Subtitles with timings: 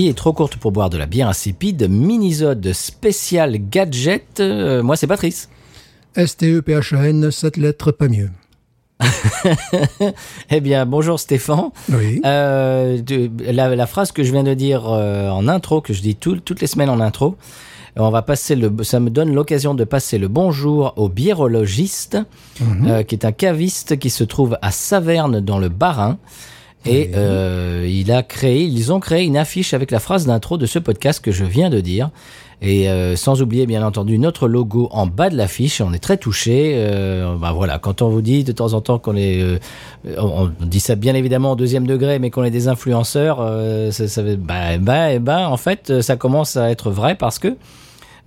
[0.00, 1.86] Vie est trop courte pour boire de la bière insipide.
[1.90, 4.40] Minisode spécial gadget.
[4.40, 5.50] Euh, moi, c'est Patrice.
[6.16, 8.30] S-T-E-P-H-A-N, 7 lettres, pas mieux.
[10.50, 11.68] Eh bien, bonjour Stéphane.
[11.92, 12.22] Oui.
[12.24, 16.00] Euh, de- la, la phrase que je viens de dire euh, en intro, que je
[16.00, 17.36] dis tout- toutes les semaines en intro,
[17.96, 22.16] on va passer le, ça me donne l'occasion de passer le bonjour au biérologiste,
[22.86, 26.16] euh, qui est un caviste qui se trouve à Saverne dans le Bas-Rhin.
[26.86, 30.66] Et euh, il a créé, ils ont créé une affiche avec la phrase d'intro de
[30.66, 32.10] ce podcast que je viens de dire.
[32.62, 36.18] Et euh, sans oublier bien entendu notre logo en bas de l'affiche, on est très
[36.18, 36.74] touché.
[36.76, 39.58] Euh, bah voilà, quand on vous dit de temps en temps qu'on est, euh,
[40.18, 43.90] on, on dit ça bien évidemment au deuxième degré, mais qu'on est des influenceurs, euh,
[43.92, 47.56] ça, ça, bah, bah, ben, en fait, ça commence à être vrai parce que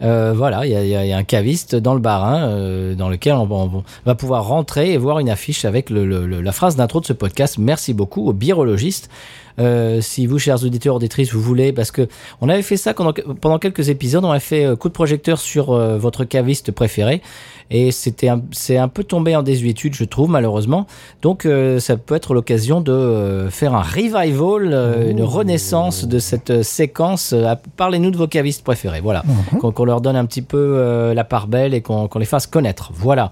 [0.02, 4.16] euh, voilà, il y a, un caviste dans le Bas-Rhin euh, dans lequel on, va-
[4.16, 7.58] pouvoir rentrer et voir une affiche avec le- la phrase d'intro de ce podcast.
[7.58, 9.10] Merci beaucoup au birologiste.
[9.59, 12.08] Euh, si vous, chers auditeurs, auditrices, vous voulez, parce que
[12.42, 15.38] on avait fait ça pendant, pendant quelques épisodes, on avait fait euh, coup de projecteur
[15.38, 17.22] sur euh, votre caviste préféré,
[17.70, 20.88] et c'était c'est un peu tombé en désuétude, je trouve, malheureusement.
[21.22, 21.48] Donc,
[21.80, 27.34] ça peut être l'occasion de faire un revival, une renaissance de cette séquence.
[27.78, 29.24] Parlez-nous de vos cavistes préférés, voilà,
[29.59, 32.48] qu'on qu'on leur donne un petit peu la part belle et qu'on qu'on les fasse
[32.48, 32.92] connaître.
[32.94, 33.31] Voilà.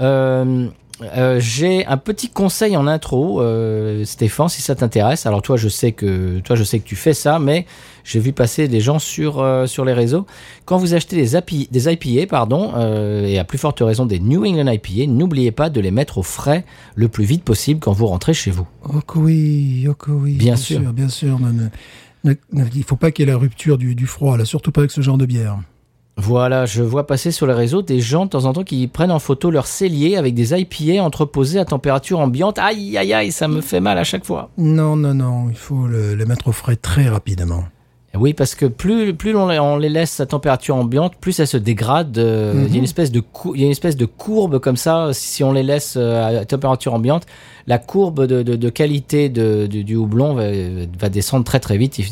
[0.00, 0.68] Euh,
[1.16, 5.26] euh, j'ai un petit conseil en intro, euh, Stéphane, si ça t'intéresse.
[5.26, 7.66] Alors toi, je sais que toi, je sais que tu fais ça, mais
[8.04, 10.26] j'ai vu passer des gens sur euh, sur les réseaux.
[10.64, 12.72] Quand vous achetez des, API, des IPA, pardon,
[13.24, 16.22] et à plus forte raison des New England IPA, n'oubliez pas de les mettre au
[16.22, 16.64] frais
[16.94, 18.66] le plus vite possible quand vous rentrez chez vous.
[18.88, 20.34] Oh que oui, oh que oui.
[20.34, 20.80] Bien sûr.
[20.92, 21.38] Bien sûr.
[21.38, 24.70] Ne- ne- il faut pas qu'il y ait la rupture du, du froid, là, surtout
[24.70, 25.58] pas avec ce genre de bière.
[26.18, 29.10] Voilà, je vois passer sur les réseaux des gens de temps en temps qui prennent
[29.10, 32.58] en photo leur cellier avec des IPA entreposés à température ambiante.
[32.58, 34.50] Aïe, aïe, aïe, ça me fait mal à chaque fois.
[34.58, 37.64] Non, non, non, il faut le, les mettre au frais très rapidement.
[38.14, 41.46] Oui, parce que plus, plus on, les- on les laisse à température ambiante, plus ça
[41.46, 42.18] se dégrade.
[42.18, 44.58] euh, Il y a une espèce de cou- il y a une espèce de courbe
[44.58, 45.08] comme ça.
[45.14, 47.24] Si on les laisse euh, à température ambiante,
[47.66, 50.44] la courbe de, de- de qualité de, du- du houblon va,
[51.00, 51.98] va descendre très très vite.
[52.00, 52.04] Il,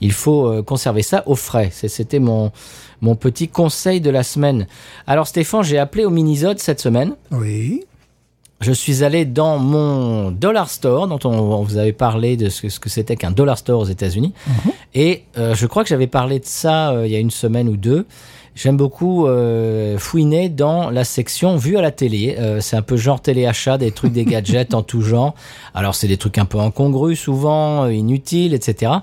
[0.00, 1.70] il faut euh, conserver ça au frais.
[1.72, 2.52] C'était mon
[3.00, 4.66] mon petit conseil de la semaine.
[5.06, 7.14] Alors Stéphane, j'ai appelé au Minisode cette semaine.
[7.30, 7.84] Oui.
[8.60, 12.62] Je suis allé dans mon dollar store, dont on, on vous avait parlé de ce,
[12.62, 14.32] que- ce que c'était qu'un dollar store aux États-Unis.
[14.94, 17.68] Et euh, je crois que j'avais parlé de ça euh, il y a une semaine
[17.68, 18.04] ou deux.
[18.60, 22.34] J'aime beaucoup euh, fouiner dans la section vue à la télé.
[22.40, 25.36] Euh, c'est un peu genre téléachat, des trucs, des gadgets en tout genre.
[25.74, 28.94] Alors c'est des trucs un peu incongrus, souvent euh, inutiles, etc.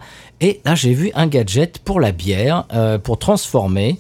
[0.42, 3.98] Et là j'ai vu un gadget pour la bière, euh, pour transformer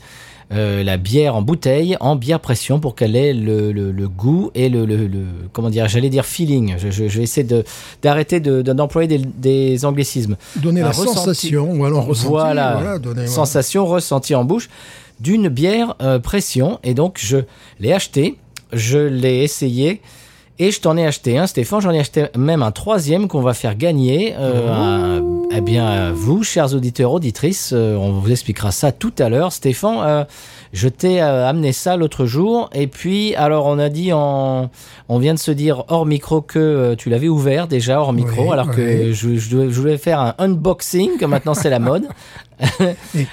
[0.51, 4.51] euh, la bière en bouteille en bière pression pour qu'elle ait le, le- le goût
[4.55, 5.09] et le, le-
[5.53, 7.47] comment dire j'allais dire feeling je, je- je vais essayer
[8.03, 11.13] d'arrêter de- de- d'employer des, des anglicismes Donner Un la ressenti.
[11.15, 12.27] sensation, ou alors ressenti.
[12.27, 13.27] voilà, donner, voilà.
[13.27, 14.69] sensation ressentie en bouche
[15.19, 17.37] d'une bière euh, pression et donc je
[17.79, 18.35] l'ai acheté
[18.73, 20.01] je l'ai essayé
[20.57, 21.81] et je t'en ai acheté un, Stéphane.
[21.81, 24.33] J'en ai acheté même un troisième qu'on va faire gagner.
[24.39, 25.21] Euh, à-
[25.51, 29.51] eh bien, à vous, chers auditeurs, auditrices, euh, on vous expliquera ça tout à l'heure.
[29.51, 30.23] Stéphane, euh,
[30.71, 32.69] je t'ai amené ça l'autre jour.
[32.73, 34.69] Et puis, alors, on a dit en,
[35.09, 38.51] on vient de se dire hors micro que tu l'avais ouvert déjà hors micro, Oui,
[38.53, 42.07] alors que je, je voulais faire un unboxing, que maintenant c'est la mode.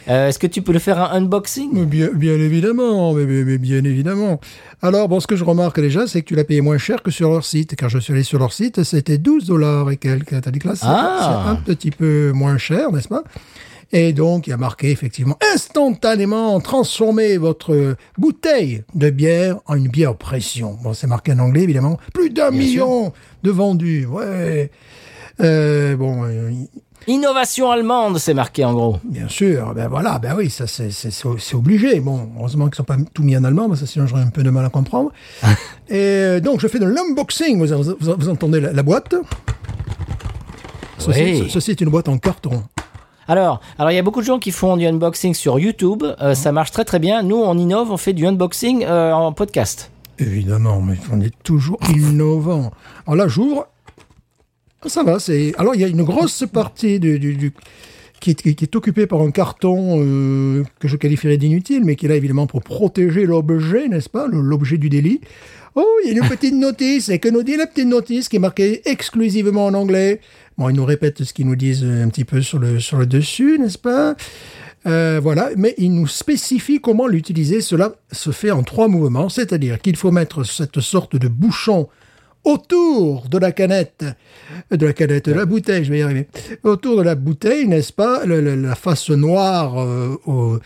[0.09, 1.85] Euh, Est-ce que tu peux le faire un unboxing?
[1.87, 4.41] Bien, bien évidemment, mais, mais- mais bien évidemment.
[4.83, 7.11] Alors, bon, ce que je remarque déjà, c'est que tu l'as payé moins cher que
[7.11, 7.77] sur leur site.
[7.77, 10.41] Car je suis allé sur leur site, c'était 12 dollars et quelques.
[10.41, 11.45] T'as dit que là, c'est Ah.
[11.49, 13.23] un petit peu moins cher, n'est-ce pas?
[13.95, 19.89] Et donc, il y a marqué effectivement instantanément transformer votre bouteille de bière en une
[19.89, 20.79] bière pression.
[20.83, 21.99] Bon, c'est marqué en anglais, évidemment.
[22.15, 23.13] Plus d'un million
[23.43, 24.07] de vendus.
[24.07, 24.71] Ouais.
[25.41, 26.51] Euh, bon, euh,
[27.07, 28.97] Innovation allemande, c'est marqué en gros.
[29.05, 32.01] Bien sûr, ben voilà, ben oui, ça c'est c'est- obligé.
[32.01, 34.43] Bon, heureusement qu'ils sont pas tout mis en allemand, parce que sinon j'aurais un peu
[34.43, 35.11] de mal à comprendre.
[35.89, 37.59] Et euh, donc je fais de l'unboxing.
[37.59, 39.15] Vous, vous, vous- vous entendez la, la boîte?
[40.99, 41.39] Ceci, Oui.
[41.45, 42.63] ce- ceci est une boîte en carton.
[43.29, 46.05] Alors, alors il y a beaucoup de gens qui font du unboxing sur YouTube.
[46.21, 47.23] Euh, Ça marche très très bien.
[47.23, 49.91] Nous, on innove, on fait du unboxing euh, en podcast.
[50.19, 52.71] Évidemment, mais on est toujours innovant.
[53.07, 53.67] Alors là, j'ouvre.
[54.87, 55.53] Ça va, c'est.
[55.59, 57.53] Alors il y a une grosse partie du, du- du-
[58.21, 62.07] qui, est, qui est occupée par un carton euh, que je qualifierais d'inutile, mais qui
[62.07, 65.21] est là évidemment pour protéger l'objet, n'est-ce pas, l'objet du délit.
[65.75, 67.09] Oh, il y a une petite notice.
[67.09, 70.21] Et que nous dit la petite notice qui est marquée exclusivement en anglais
[70.59, 73.07] Bon, ils nous répètent ce qu'ils nous disent un petit peu sur le, sur le
[73.07, 74.15] dessus, n'est-ce pas?
[74.87, 77.61] Euh, voilà, mais il nous spécifie comment l'utiliser.
[77.63, 81.89] Cela se fait en trois mouvements, c'est-à-dire qu'il faut mettre cette sorte de bouchon
[82.45, 84.05] autour de la canette,
[84.71, 86.29] de la canette, de la bouteille, je vais y arriver,
[86.65, 90.59] autour de la bouteille, n'est-ce pas, le- le- la face noire euh, au-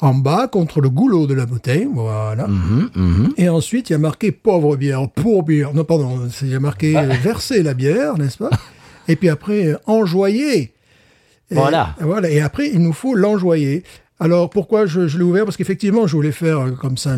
[0.00, 2.48] en bas contre le goulot de la bouteille, voilà.
[2.48, 3.32] Mhm, mhm.
[3.36, 5.72] Et ensuite, il y a marqué pauvre bière, pour bière.
[5.74, 8.50] Non, pardon, il y a marqué euh, verser la bière, n'est-ce pas?
[9.06, 10.72] Et puis après, euh, enjoyer.
[11.50, 11.94] Et- Voilà.
[12.00, 12.30] Voilà.
[12.30, 13.84] Et après, il nous faut l'enjoyer.
[14.22, 15.44] Alors, pourquoi je, je l'ai ouvert?
[15.44, 17.16] Parce qu'effectivement, je voulais faire euh, comme ça,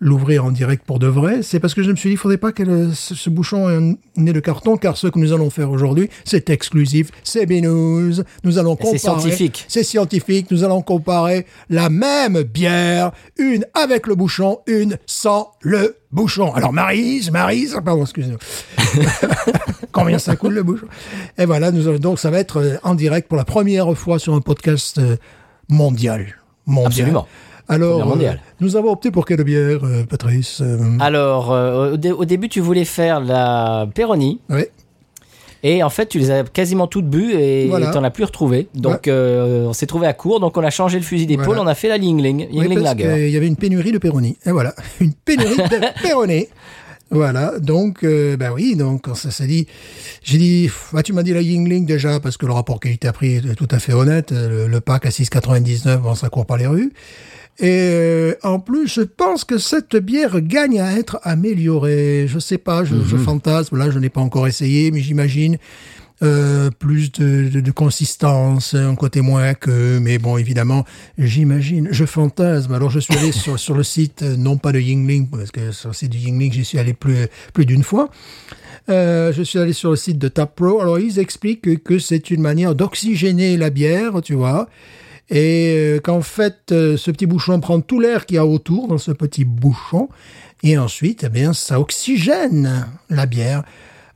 [0.00, 1.42] l'ouvrir en direct pour de vrai.
[1.42, 3.74] C'est parce que je me suis dit, il faudrait pas que ce, ce bouchon ait
[3.76, 8.22] un nez de carton, car ce que nous allons faire aujourd'hui, c'est exclusif, c'est binous.
[8.44, 9.20] Nous allons Et c'est comparer.
[9.20, 9.66] scientifique.
[9.68, 10.50] C'est scientifique.
[10.50, 16.54] Nous allons comparer la même bière, une avec le bouchon, une sans le bouchon.
[16.54, 18.38] Alors, Marise, Marise, pardon, excusez-moi.
[19.92, 20.86] Combien ça coûte le bouchon?
[21.38, 24.18] Et voilà, nous allons- donc ça va être euh, en direct pour la première fois
[24.18, 25.16] sur un podcast euh,
[25.70, 26.26] mondial.
[26.66, 26.86] mondial.
[26.88, 27.26] Absolument.
[27.68, 28.40] Alors, mondiale.
[28.44, 31.50] euh, nous avons opté pour quelle bière, euh, Patrice Euh, Alors,
[31.92, 34.40] au, dé- au début, tu voulais faire la Peroni.
[34.48, 34.64] oui.
[35.62, 37.88] Et en fait, tu les as quasiment toutes bues et Voilà.
[37.90, 38.68] t'en as plus retrouvé.
[38.74, 40.40] Donc, euh, on s'est trouvé à court.
[40.40, 41.44] Donc, on a changé le fusil d'épaule.
[41.48, 41.60] Voilà.
[41.60, 43.04] On a fait la Yingling, Oui, Yingling parce Lager.
[43.24, 44.38] qu'il y avait une pénurie de Peroni.
[44.46, 45.62] Et voilà, une pénurie de
[46.02, 46.46] Peroni.
[47.12, 49.66] Voilà, donc, euh, ben oui, donc, quand ça s'est dit,
[50.22, 53.54] j'ai dit, bah, tu m'as dit la Yingling déjà, parce que le rapport qualité-prix est
[53.56, 54.30] tout à fait honnête.
[54.30, 56.92] Le, le pack à 6,99, bon, ça court pas les rues.
[57.58, 62.26] Et euh, en plus, je pense que cette bière gagne à être améliorée.
[62.26, 63.76] Je sais pas, je, je fantasme.
[63.76, 65.58] Là, je n'ai pas encore essayé, mais j'imagine
[66.22, 69.98] euh, plus de, consistance, un côté moins que.
[69.98, 70.84] Mais bon, évidemment,
[71.16, 72.74] j'imagine, je fantasme.
[72.74, 75.88] Alors, je suis allé sur, le site, euh, non pas de Yingling, parce que sur
[75.88, 78.10] le site de Yingling, j'y suis allé plus, plus d'une fois.
[78.90, 80.82] Euh, je suis allé sur le site de TapPro.
[80.82, 84.68] Alors, ils expliquent que, que c'est une manière d'oxygéner la bière, tu vois.
[85.30, 89.12] Et qu'en fait, ce petit bouchon prend tout l'air qu'il y a autour dans ce
[89.12, 90.08] petit bouchon.
[90.62, 93.62] Et ensuite, eh bien, ça oxygène la bière.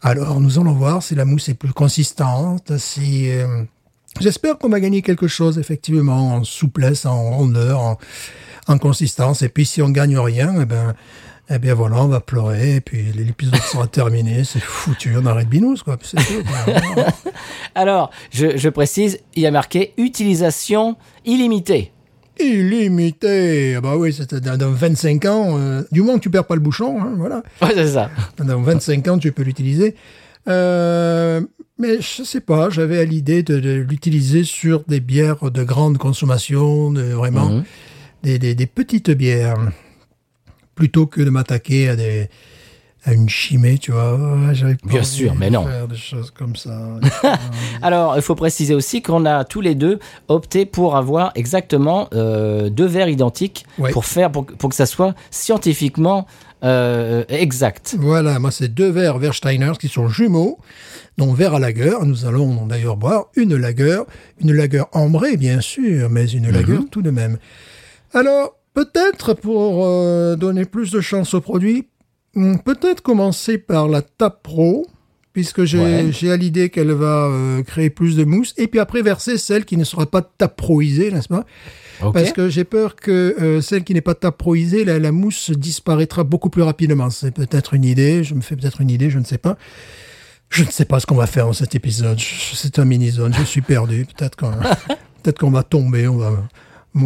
[0.04, 3.30] Alors, nous allons voir si la mousse est plus consistante, si...
[3.30, 3.64] euh,
[4.20, 7.98] J'espère qu'on va gagner quelque chose, effectivement, en souplesse, en rondeur, en,
[8.68, 9.42] en consistance.
[9.42, 10.94] Et puis, si on gagne rien, eh ben,
[11.50, 12.76] eh bien voilà, on va pleurer.
[12.76, 14.44] Et puis, l'épisode sera terminé.
[14.44, 15.96] C'est foutu, on arrête binous, quoi.
[15.96, 17.04] Quoi.
[17.74, 21.90] Alors, je, je précise, il y a marqué utilisation illimitée.
[22.40, 23.74] Illimité.
[23.76, 25.58] Ah Bah oui, c'était dans, dans 25 ans.
[25.58, 27.42] euh, du moins tu perds pas le bouchon, hein, voilà.
[27.62, 28.10] Ouais, c'est ça.
[28.38, 29.94] Dans 25 ans, tu peux l'utiliser.
[30.48, 31.40] Euh,
[31.78, 35.98] mais je sais pas, j'avais à l'idée de, de l'utiliser sur des bières de grande
[35.98, 37.64] consommation, de vraiment Mhm.
[38.22, 39.56] des, des- des petites bières,
[40.74, 42.28] plutôt que de m'attaquer à des
[43.04, 44.18] à une chimée, tu vois.
[44.52, 45.66] J'avais pas Bien sûr, mais non.
[45.66, 46.98] Faire des choses comme ça.
[47.82, 49.98] Alors, il faut préciser aussi qu'on a tous les deux
[50.28, 53.90] opté pour avoir exactement euh, deux verres identiques Ouais.
[53.90, 56.26] pour faire pour, pour que ça soit scientifiquement
[56.62, 57.94] euh, exact.
[57.98, 60.58] Voilà, moi c'est deux verres Versteiners qui sont jumeaux,
[61.18, 61.92] dont verre à lager.
[62.04, 64.00] Nous allons d'ailleurs boire une lager,
[64.40, 67.36] une lager ambrée bien sûr, mais une lager tout de même.
[68.14, 71.88] Alors, peut-être pour euh, donner plus de chance au produit,
[72.64, 74.86] peut-être commencer par la Tap Pro,
[75.32, 76.30] puisque j'ai Ouais.
[76.30, 79.76] à l'idée qu'elle va euh, créer plus de mousse, et puis après verser celle qui
[79.76, 81.44] ne sera pas taproisée, n'est-ce pas?
[82.12, 86.24] Parce que j'ai peur que euh, celle qui n'est pas taproisée, la, la mousse disparaîtra
[86.24, 87.08] beaucoup plus rapidement.
[87.10, 89.56] C'est peut-être une idée, je me fais peut-être une idée, je ne sais pas.
[90.50, 92.18] Je ne sais pas ce qu'on va faire dans cet épisode.
[92.20, 94.06] C'est un mini-zone, je suis perdu.
[94.16, 94.52] Peut-être qu'on
[95.22, 96.32] peut qu'on va tomber, on va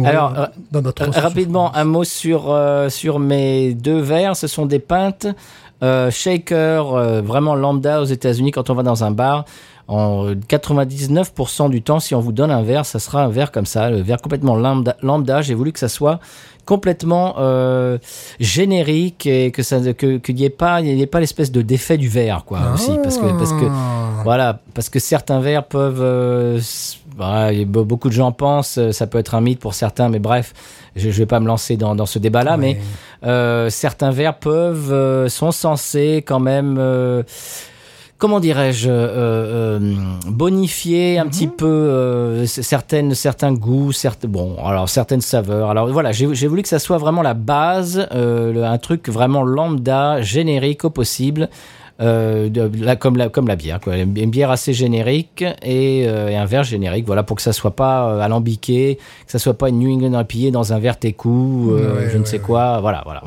[0.05, 0.33] Alors,
[0.71, 4.35] dans notre rapidement, un mot sur, euh, sur mes deux verres.
[4.35, 5.27] Ce sont des pintes
[5.81, 9.45] euh, shaker, euh, vraiment lambda aux États-Unis quand on va dans un bar.
[9.87, 13.65] En 99% du temps, si on vous donne un verre, ça sera un verre comme
[13.65, 14.95] ça, le verre complètement lambda.
[15.01, 15.41] lambda.
[15.41, 16.19] J'ai voulu que ça soit
[16.65, 17.97] complètement euh,
[18.39, 21.63] générique et que ça que qu'il n'y ait pas il n'y ait pas l'espèce de
[21.63, 24.21] défait du verre quoi aussi parce que parce que Ah.
[24.23, 26.01] voilà, parce que certains verres peuvent.
[26.01, 26.59] euh,
[27.17, 30.53] be- beaucoup de gens pensent, euh, ça peut être un mythe pour certains, mais bref,
[30.95, 32.77] je ne vais pas me lancer dans, dans ce débat-là, mais
[33.25, 36.77] euh, certains verres peuvent, euh, sont censés quand même.
[36.79, 37.23] euh,
[38.17, 38.89] Comment dirais-je,
[40.29, 45.69] bonifier un petit peu certaines, certains goûts, certes, bon, alors certaines saveurs.
[45.69, 50.21] Alors voilà, j'ai voulu que ça soit vraiment la base, le- un truc vraiment lambda,
[50.21, 51.47] générique au possible,
[52.01, 53.97] euh, de, la, comme, la, comme la bière, quoi.
[53.97, 57.75] Une bière assez générique et, euh, et un verre générique, voilà, pour que ça soit
[57.75, 61.71] pas euh, alambiqué, que ça soit pas une New England IPA dans un verre técou,
[61.73, 62.43] Ouais, je ne ouais, sais ouais.
[62.43, 63.23] quoi, voilà, voilà.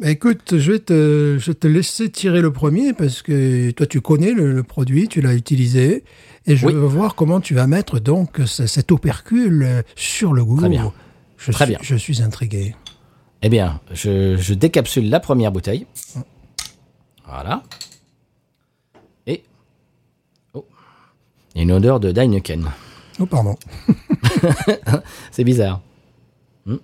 [0.00, 3.86] Bah, Écoute, je vais, te, je vais te laisser tirer le premier parce que toi,
[3.86, 6.04] tu connais le, le produit, tu l'as utilisé.
[6.46, 6.72] Et je Oui.
[6.72, 10.56] veux voir comment tu vas mettre donc ce- cet opercule sur le goût.
[10.58, 10.92] Très bien.
[11.36, 11.78] Je Très suis, bien.
[11.82, 12.74] Je suis intrigué.
[13.42, 15.86] Eh bien, je, je décapsule la première bouteille.
[17.28, 17.62] Voilà.
[19.26, 19.42] Et.
[20.54, 20.64] Oh.
[21.54, 22.70] Il y a une odeur de Heineken.
[23.20, 23.56] Oh, pardon.
[25.30, 25.80] C'est bizarre.
[26.66, 26.76] Hmm.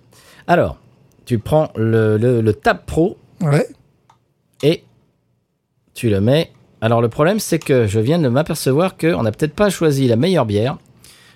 [0.47, 0.77] Alors,
[1.25, 3.67] tu prends le, le, le Tab Pro Ouais.
[4.63, 4.83] et
[5.93, 6.51] tu le mets.
[6.81, 10.15] Alors, le problème, c'est que je viens de m'apercevoir qu'on n'a peut-être pas choisi la
[10.15, 10.77] meilleure bière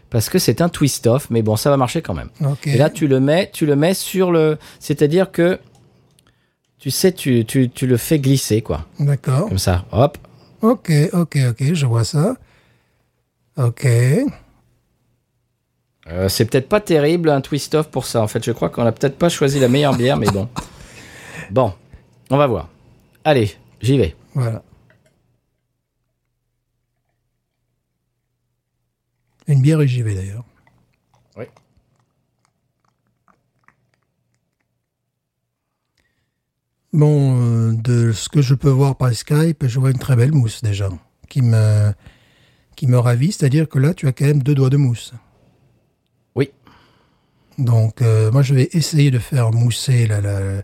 [0.10, 2.30] parce que c'est un twist-off, mais bon, ça va marcher quand même.
[2.66, 4.58] Et là, tu le mets, tu le mets sur le.
[4.80, 5.60] C'est-à-dire que.
[6.80, 8.86] Tu sais, tu, tu, tu le fais glisser, quoi.
[9.00, 9.50] D'accord.
[9.50, 9.86] Comme ça.
[9.92, 10.18] Hop.
[10.62, 12.36] Ok, ok, ok, je vois ça.
[13.58, 13.86] Ok.
[16.08, 18.22] Euh, c'est peut-être pas terrible un twist-off pour ça.
[18.22, 20.48] En fait, je crois qu'on a peut-être pas choisi la meilleure bière, mais bon.
[21.52, 21.74] Bon,
[22.30, 22.70] on va voir.
[23.24, 24.16] Allez, j'y vais.
[24.36, 24.62] Voilà.
[29.48, 30.44] Une bière et j'y vais d'ailleurs.
[36.92, 40.32] Bon, euh, de ce que je peux voir par Skype, je vois une très belle
[40.32, 40.90] mousse déjà,
[41.30, 41.92] qui me,
[42.76, 43.32] qui me ravit.
[43.32, 45.14] C'est-à-dire que là, tu as quand même deux doigts de mousse.
[46.36, 46.50] Oui.
[47.60, 50.64] Donc, euh, moi, je vais essayer de faire mousser la, la-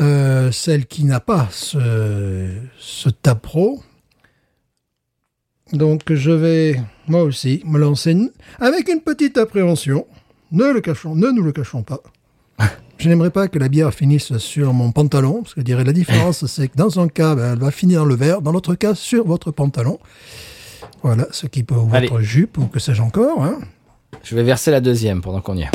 [0.00, 3.82] euh, celle qui n'a pas ce, ce tab pro.
[5.72, 8.16] Donc, je vais, moi aussi, me lancer
[8.58, 10.06] avec une petite appréhension.
[10.50, 12.00] Ne le cachons, ne nous le cachons pas.
[12.98, 15.92] Je n'aimerais pas que la bière finisse sur mon pantalon, parce que je dirais la
[15.92, 18.74] différence, c'est que dans un cas, ben, elle va finir dans le verre, dans l'autre
[18.74, 19.98] cas, sur votre pantalon.
[21.02, 22.08] Voilà, ce qui peut, Allez.
[22.08, 23.42] votre jupe, ou que sais-je encore.
[23.42, 23.58] Hein.
[24.22, 25.70] Je vais verser la deuxième pendant qu'on y est.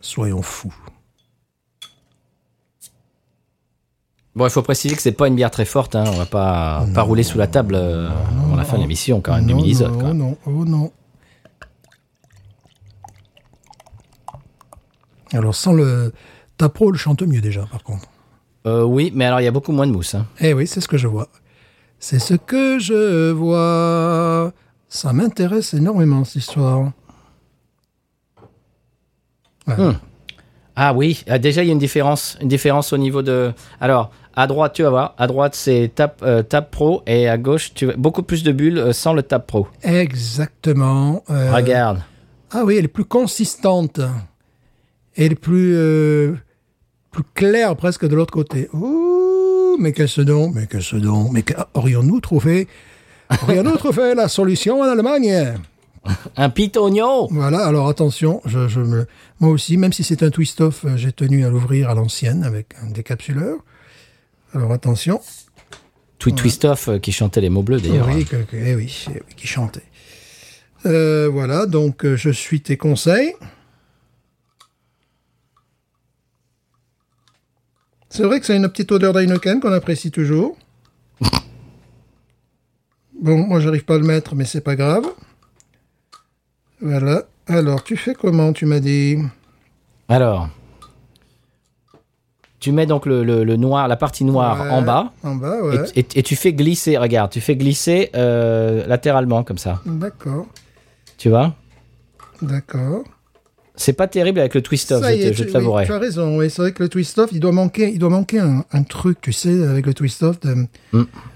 [0.00, 0.74] Soyons fous.
[4.36, 5.96] Bon, il faut préciser que c'est pas une bière très forte.
[5.96, 6.04] Hein.
[6.06, 8.08] On va pas, pas rouler sous la table euh,
[8.44, 10.92] avant la fin de l'émission, quand même, du non, mini-zone, non, non, oh non.
[15.32, 16.12] Alors, sans le
[16.56, 18.08] Tapro, le chante mieux déjà, par contre.
[18.66, 20.14] Euh, oui, mais alors il y a beaucoup moins de mousse.
[20.14, 20.26] hein.
[20.40, 21.28] Eh oui, c'est ce que je vois.
[22.00, 24.52] C'est ce que je vois.
[24.88, 26.92] Ça m'intéresse énormément, cette histoire.
[30.76, 33.52] Ah oui, ah, déjà il y a une différence, une différence au niveau de.
[33.80, 37.74] Alors à droite tu vas voir, à droite c'est Tab, euh, Pro et à gauche
[37.74, 39.66] tu beaucoup plus de bulles euh, sans le Tab Pro.
[39.82, 41.24] Exactement.
[41.30, 42.00] euh, Regarde.
[42.52, 44.00] Ah oui, elle est plus consistante.
[45.18, 46.34] Est plus, euh,
[47.10, 48.68] plus claire presque de l'autre côté.
[48.72, 51.44] Ouh, mais qu'est-ce donc Mais qu'est-ce donc Mais
[51.74, 52.68] aurions-nous trouvé?
[53.42, 55.54] Aurions-nous trouvé la solution en Allemagne?
[56.36, 57.26] Un pitonio.
[57.30, 59.06] Voilà, alors attention, je, je me,
[59.40, 62.68] moi aussi, même si c'est un twist-off, euh, j'ai tenu à l'ouvrir à l'ancienne avec
[62.82, 63.58] un décapsuleur.
[64.54, 65.20] Alors attention.
[66.18, 68.08] Tweet Twistoff euh, qui chantait les mots bleus d'ailleurs.
[68.08, 69.82] Oui, que- eh oui, eh oui, qui chantait.
[70.86, 73.34] Euh, voilà, donc je suis tes conseils.
[78.10, 80.56] C'est vrai que c'est une petite odeur d'Heineken qu'on apprécie toujours.
[83.20, 85.04] Bon, moi j'arrive pas à le mettre, mais c'est pas grave.
[86.80, 87.24] Voilà.
[87.46, 89.18] Alors, tu fais comment, tu m'as dit?
[90.08, 90.48] Alors,
[92.60, 95.12] tu mets donc le, le- le noir, la partie noire Ouais, en bas.
[95.22, 95.84] En bas, Et, ouais.
[95.96, 99.80] et- et tu fais glisser, regarde, tu fais glisser euh, latéralement comme ça.
[99.86, 100.46] D'accord,
[101.16, 101.54] Tu vois?
[102.40, 103.04] D'accord.
[103.80, 105.82] C'est pas terrible avec le twist-off, Ça je te, est, je tu, te l'avouerai.
[105.82, 108.10] oui, tu as raison, oui, c'est vrai que le twist-off, il doit manquer, il doit
[108.10, 110.40] manquer un, un truc, tu sais, avec le twist-off.
[110.40, 110.66] de-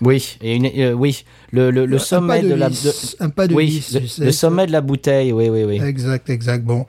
[0.01, 2.69] Oui, et une- euh, oui, le, le, le sommet de, la.
[2.69, 5.49] vis, de- un pas de oui, vis, le, sais, le sommet de la bouteille, oui,
[5.51, 5.81] oui, oui.
[5.81, 6.85] Exact, exact, bon.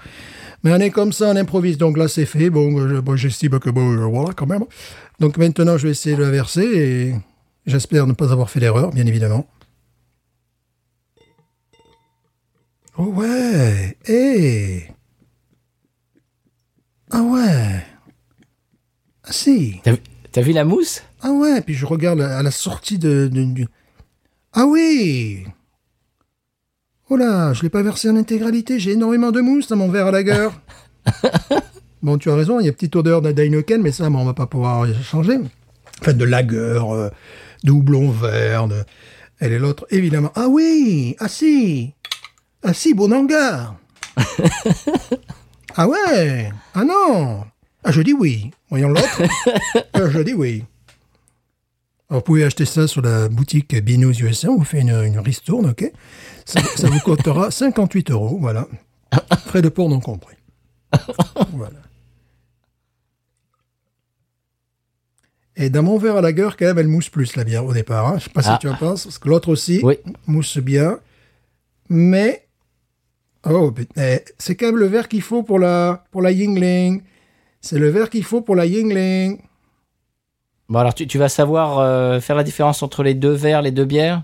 [0.63, 3.59] Mais on est comme ça, on improvise, donc là c'est fait, bon, je- bon, j'estime
[3.59, 4.63] que bon, euh, voilà, quand même.
[5.19, 7.13] Donc maintenant, je vais essayer de la verser et
[7.67, 9.45] j'espère ne pas avoir fait d'erreur, bien évidemment.
[12.97, 14.83] Oh ouais, hé
[17.15, 17.85] Ah ouais
[19.23, 19.97] Ah si T'as vu-
[20.31, 21.03] T'as vu la mousse?
[21.21, 23.29] Ah ouais, puis je regarde à la sortie de...
[24.51, 25.45] Ah oui
[27.09, 30.07] Oh là, je l'ai pas versé en intégralité, j'ai énormément de mousse dans mon verre
[30.07, 30.47] à lager.
[32.01, 34.19] bon, tu as raison, il y a une petite odeur de Heineken, mais ça, bon,
[34.19, 35.37] on va pas pouvoir changer.
[36.01, 37.09] Enfin, de lager, euh,
[37.63, 38.83] de houblon vert, de...
[39.39, 40.31] Elle est l'autre, évidemment.
[40.35, 41.93] Ah oui Ah si
[42.63, 43.75] Ah si, bon hangar
[45.75, 46.51] Ah ouais?
[46.73, 47.45] Ah non?
[47.83, 48.51] Ah, je dis oui.
[48.69, 49.21] Voyons l'autre.
[49.97, 50.63] Euh, je dis oui.
[52.09, 55.19] Alors, vous pouvez acheter ça sur la boutique Binous USA, on vous fait une, une
[55.19, 55.91] ristourne, ok?
[56.45, 58.67] Ça, ça vous coûtera 58 euros, voilà.
[59.45, 60.35] Frais de port non compris.
[61.53, 61.79] voilà.
[65.55, 68.07] Et dans mon verre à lager, quand même, elle mousse plus la bière au départ.
[68.07, 68.15] Hein.
[68.17, 68.53] Je sais pas Ah.
[68.53, 69.95] si tu en penses, parce que l'autre aussi Oui.
[70.27, 70.99] mousse bien.
[71.89, 72.42] Mais,
[73.45, 77.01] oh, putain, eh, c'est quand même le verre qu'il faut pour la, pour la Yingling.
[77.61, 79.41] C'est le verre qu'il faut pour la Yingling.
[80.69, 83.71] Bon, alors tu, tu vas savoir euh, faire la différence entre les deux verres, les
[83.71, 84.23] deux bières?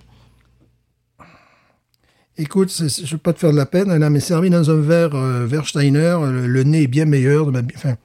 [2.38, 4.80] Écoute, je ne veux pas te faire de la peine, là, mais servi dans un
[4.80, 7.46] verre euh, Versteiner, le, le nez est bien meilleur.
[7.46, 7.96] De ma, enfin,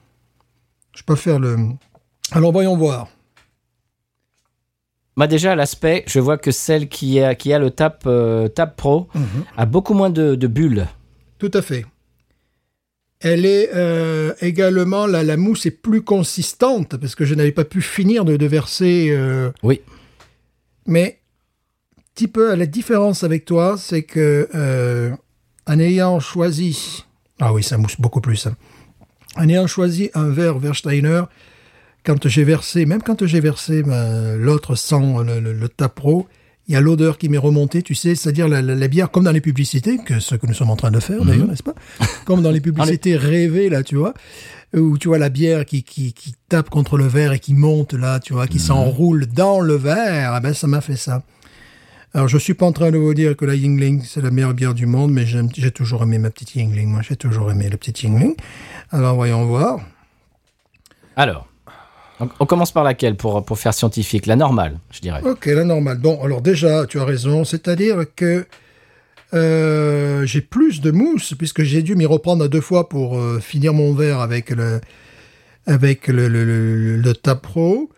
[0.93, 1.55] je peux faire le.
[2.31, 3.07] Alors voyons voir.
[5.15, 8.49] Bah déjà, à l'aspect, je vois que celle qui a, qui a le Tap, euh,
[8.49, 9.07] Tap Pro
[9.55, 10.87] a beaucoup moins de, de bulles.
[11.39, 11.85] Tout à fait.
[13.19, 17.65] Elle est euh, également, la, la mousse est plus consistante parce que je n'avais pas
[17.65, 19.07] pu finir de, de verser.
[19.09, 19.81] euh, Oui.
[20.85, 21.19] mais
[22.13, 25.11] petit peu la différence avec toi, c'est que euh,
[25.65, 27.05] en ayant choisi,
[27.39, 28.47] ah oui, ça mousse beaucoup plus.
[28.47, 28.55] hein.
[29.37, 31.23] En ayant choisi un verre Versteiner,
[32.05, 36.27] quand j'ai versé, même quand j'ai versé ben, l'autre sans le, le, le Tapro,
[36.67, 39.23] il y a l'odeur qui m'est remontée, tu sais, c'est-à-dire la, la- la bière comme
[39.23, 41.75] dans les publicités, que ce que nous sommes en train de faire d'ailleurs, n'est-ce pas?
[42.25, 44.13] Comme dans les publicités rêvées, là, tu vois,
[44.75, 47.93] où tu vois la bière qui, qui, qui tape contre le verre et qui monte,
[47.93, 51.23] là, tu vois, qui s'enroule dans le verre, eh ben ça m'a fait ça.
[52.13, 54.53] Alors, je suis pas en train de vous dire que la Yingling, c'est la meilleure
[54.53, 56.87] bière du monde, mais j'ai toujours aimé ma petite Yingling.
[56.89, 58.35] Moi, j'ai toujours aimé le petit Yingling.
[58.91, 59.81] Alors, voyons voir.
[61.17, 61.47] Alors,
[62.19, 64.25] on, on commence par laquelle pour, pour faire scientifique?
[64.25, 65.21] La normale, je dirais.
[65.23, 65.97] Ok, la normale.
[65.97, 67.43] Bon, alors déjà, tu as raison.
[67.43, 68.45] C'est-à-dire que
[69.33, 73.73] euh, j'ai plus de mousse, puisque j'ai dû m'y reprendre deux fois pour euh, finir
[73.73, 74.81] mon verre avec le,
[75.65, 77.89] avec le, le, le, le Tapro.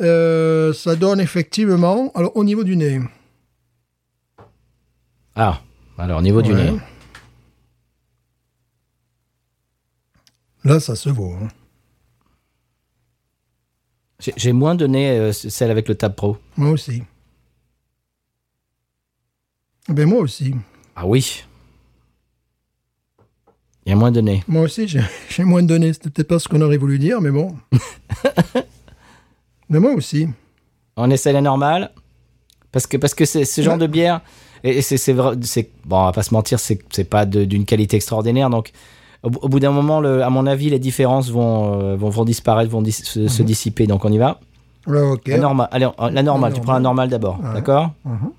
[0.00, 2.10] Euh, ça donne effectivement...
[2.14, 3.00] Alors, au niveau du nez...
[5.36, 5.60] Ah,
[5.98, 6.72] alors au niveau du nez.
[10.64, 11.32] Là, ça se vaut.
[11.32, 11.48] hein.
[14.36, 16.36] J'ai- moins nez, euh, celle avec le Tap Pro.
[16.56, 17.02] Moi aussi.
[19.88, 20.54] Ben moi aussi.
[20.96, 21.44] Ah oui.
[23.86, 24.42] Il y a moins nez.
[24.48, 25.02] Moi aussi, j'ai
[25.44, 25.92] moins nez.
[25.92, 27.54] C'était peut-être pas ce qu'on aurait voulu dire, mais bon.
[29.68, 30.28] mais moi aussi.
[30.96, 31.90] On essaie la normale
[32.72, 34.20] parce que parce que ce genre de bière
[34.64, 35.36] et c'est vrai
[35.84, 38.72] bon on va pas se mentir c'est pas d'une qualité extraordinaire donc
[39.24, 42.24] au, au bout d'un moment le, à mon avis les différences vont euh, vont, vont
[42.24, 43.86] disparaître vont dis- se, se dissiper.
[43.86, 44.38] Donc on y va
[45.32, 46.52] la normale allez on- la normale.
[46.52, 47.08] Tu prends la normale.
[47.08, 47.54] d'abord Ouais.
[47.54, 48.30] d'accord Mhm.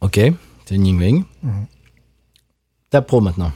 [0.00, 0.16] ok
[0.64, 1.66] c'est une Yingling Mhm.
[2.90, 3.52] ta pro maintenant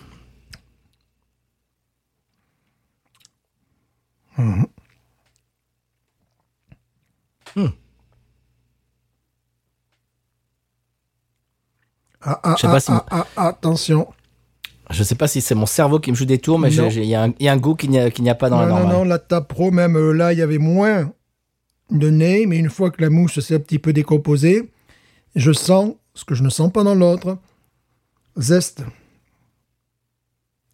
[12.23, 12.93] Ah, ah, Je sais pas ah, si-
[13.37, 14.07] ah, attention.
[14.91, 16.89] je sais pas si c'est mon cerveau qui me joue des tours mais Non.
[16.91, 18.57] il y, a un- il y a un goût qu'il n'y a, a pas dans
[18.57, 21.13] non, la non, normale non, la table pro, même euh, là, il y avait moins
[21.91, 24.71] de nez, mais une fois que la mousse s'est un petit peu décomposée,
[25.35, 27.39] je sens ce que je ne sens pas dans l'autre.
[28.39, 28.83] Zeste.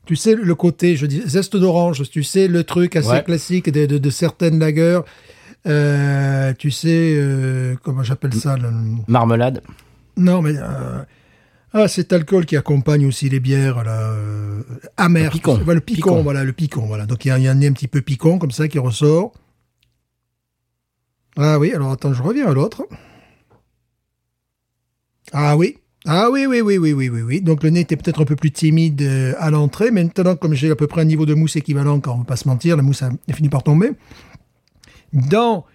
[0.07, 3.23] Tu sais, le côté, je dis, zeste d'orange, tu sais, le truc assez Ouais.
[3.25, 5.05] classique de, de- de certaines lagueurs.
[5.67, 8.71] Euh, tu sais, euh, comment j'appelle ça le-
[9.07, 9.61] marmelade
[10.17, 11.03] Non, mais euh,
[11.73, 14.63] ah, cet alcool qui accompagne aussi les bières là, euh,
[14.97, 15.25] amères.
[15.33, 15.55] Le picon.
[15.57, 16.23] Voilà, le picon, Picon.
[16.23, 17.07] voilà, le picon, voilà.
[17.07, 18.69] Donc il y, a- il y a un nez un petit peu picon comme ça
[18.69, 19.33] qui ressort.
[21.37, 22.87] Ah oui, alors attends, je reviens à l'autre.
[25.33, 25.79] Ah oui.
[26.07, 27.41] Ah oui, oui, oui, oui, oui, oui, oui.
[27.43, 29.91] Donc le nez était peut-être un peu plus timide euh, à l'entrée.
[29.91, 32.37] Maintenant, comme j'ai à peu près un niveau de mousse équivalent, quand on va pas
[32.37, 33.91] se mentir, la mousse a, a fini par tomber.
[35.13, 35.67] Dans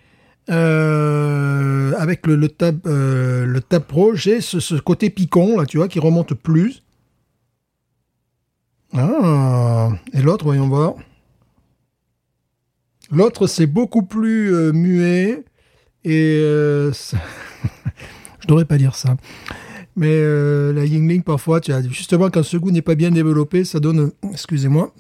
[0.50, 5.66] euh, avec le, le tab euh, le tab pro, j'ai ce, ce côté picon là,
[5.66, 6.84] tu vois, qui remonte plus.
[8.96, 10.94] Ah, et l'autre, voyons voir.
[13.12, 15.44] L'autre, c'est beaucoup plus euh, muet
[16.04, 16.42] et
[16.94, 17.18] ça-
[18.42, 19.16] je devrais pas dire ça.
[19.96, 20.22] Mais
[20.74, 24.12] la Yingling, parfois, tu as justement quand ce goût n'est pas bien développé, ça donne,
[24.32, 24.92] excusez-moi,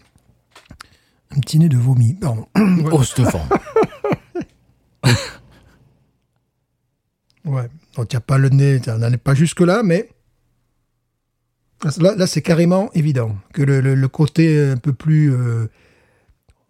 [1.35, 2.13] un petit nez de vomi.
[2.13, 2.45] Pardon.
[2.91, 3.41] oh Stéphane
[7.45, 7.67] Ouais.
[7.97, 10.09] Donc, il n'y a pas le nez, on n'en est pas jusque-là, mais
[11.99, 15.67] là, là c'est carrément évident que le, le- le côté un peu plus, euh,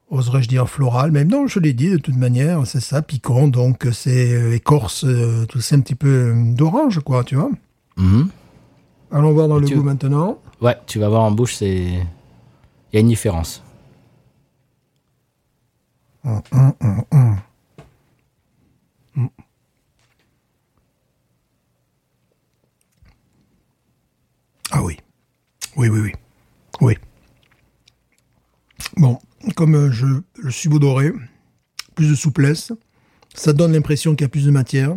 [0.09, 3.87] oserais-je dire, floral, même non, je l'ai dit de toute manière, c'est ça, piquant, donc
[3.91, 7.51] c'est euh, écorce, euh, tout ça un petit peu euh, d'orange, quoi, tu vois.
[7.97, 8.29] Mhm.
[9.11, 10.39] Allons voir dans le goût maintenant.
[10.59, 11.83] Ouais, tu vas voir en bouche, c'est.
[11.83, 13.61] Il y a une différence.
[24.71, 24.97] Ah oui.
[25.75, 26.11] Oui, oui, oui.
[26.81, 26.97] Oui.
[28.97, 29.19] Bon,
[29.55, 30.05] comme euh, je
[30.37, 31.11] le subodoré,
[31.95, 32.71] plus de souplesse,
[33.33, 34.95] ça donne l'impression qu'il y a plus de matière,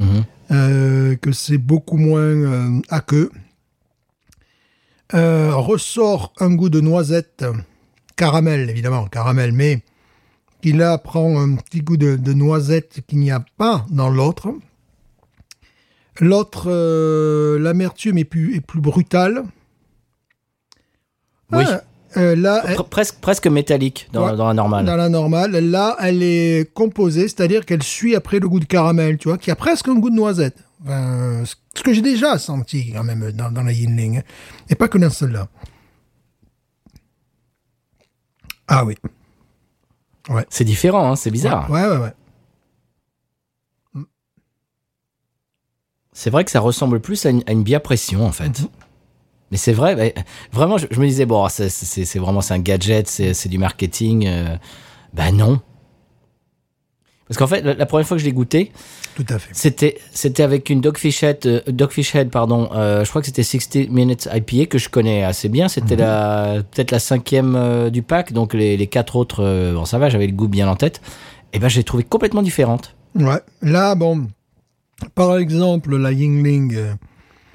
[0.00, 0.24] Mhm.
[0.50, 3.30] euh, que c'est beaucoup moins euh, aqueux.
[5.12, 7.44] euh, ressort un goût de noisette,
[8.16, 9.82] caramel évidemment, caramel, mais
[10.64, 14.48] qui là prend un petit goût de, de noisette qu'il n'y a pas dans l'autre.
[16.20, 19.44] L'autre, euh, l'amertume est plus, est plus brutale.
[21.52, 21.64] Oui.
[21.68, 21.82] Ah,
[22.16, 24.36] euh, là, elle- presque, presque métallique dans, Ouais.
[24.38, 24.86] dans la normale.
[24.86, 29.18] dans la normale, là, elle est composée, c'est-à-dire qu'elle suit après le goût de caramel,
[29.18, 30.56] tu vois, qui a presque un goût de noisette.
[30.82, 34.22] Enfin, ce que j'ai déjà senti quand même dans, dans la Yinling, hein.
[34.70, 35.46] et pas que dans celle-là.
[38.66, 38.94] Ah oui.
[40.48, 41.70] C'est différent, hein, c'est bizarre.
[41.70, 42.12] Ouais, ouais, ouais.
[46.12, 48.60] C'est vrai que ça ressemble plus à une, à une bière pression, en fait.
[48.60, 48.68] Mhm.
[49.50, 50.14] Mais c'est vrai, mais
[50.52, 54.26] vraiment, je, je me disais, bon, c'est- vraiment c'est un gadget, c'est du marketing.
[54.26, 54.56] euh,
[55.12, 55.60] ben non.
[57.28, 58.70] Parce qu'en fait, la, la première fois que je l'ai goûté,
[59.14, 59.48] Tout à fait.
[59.52, 63.42] c'était c'était avec une Dogfish Head, euh, Dogfish Head pardon, euh, je crois que c'était
[63.42, 65.68] 60 Minutes IPA que je connais assez bien.
[65.68, 69.84] C'était la peut-être la cinquième euh, du pack, donc les, les quatre autres, euh, bon
[69.86, 71.00] ça va, j'avais le goût bien en tête.
[71.54, 73.40] Et ben, je l'ai trouvé complètement différente, Ouais.
[73.62, 74.26] Là, bon,
[75.14, 76.92] par exemple, la Yingling euh,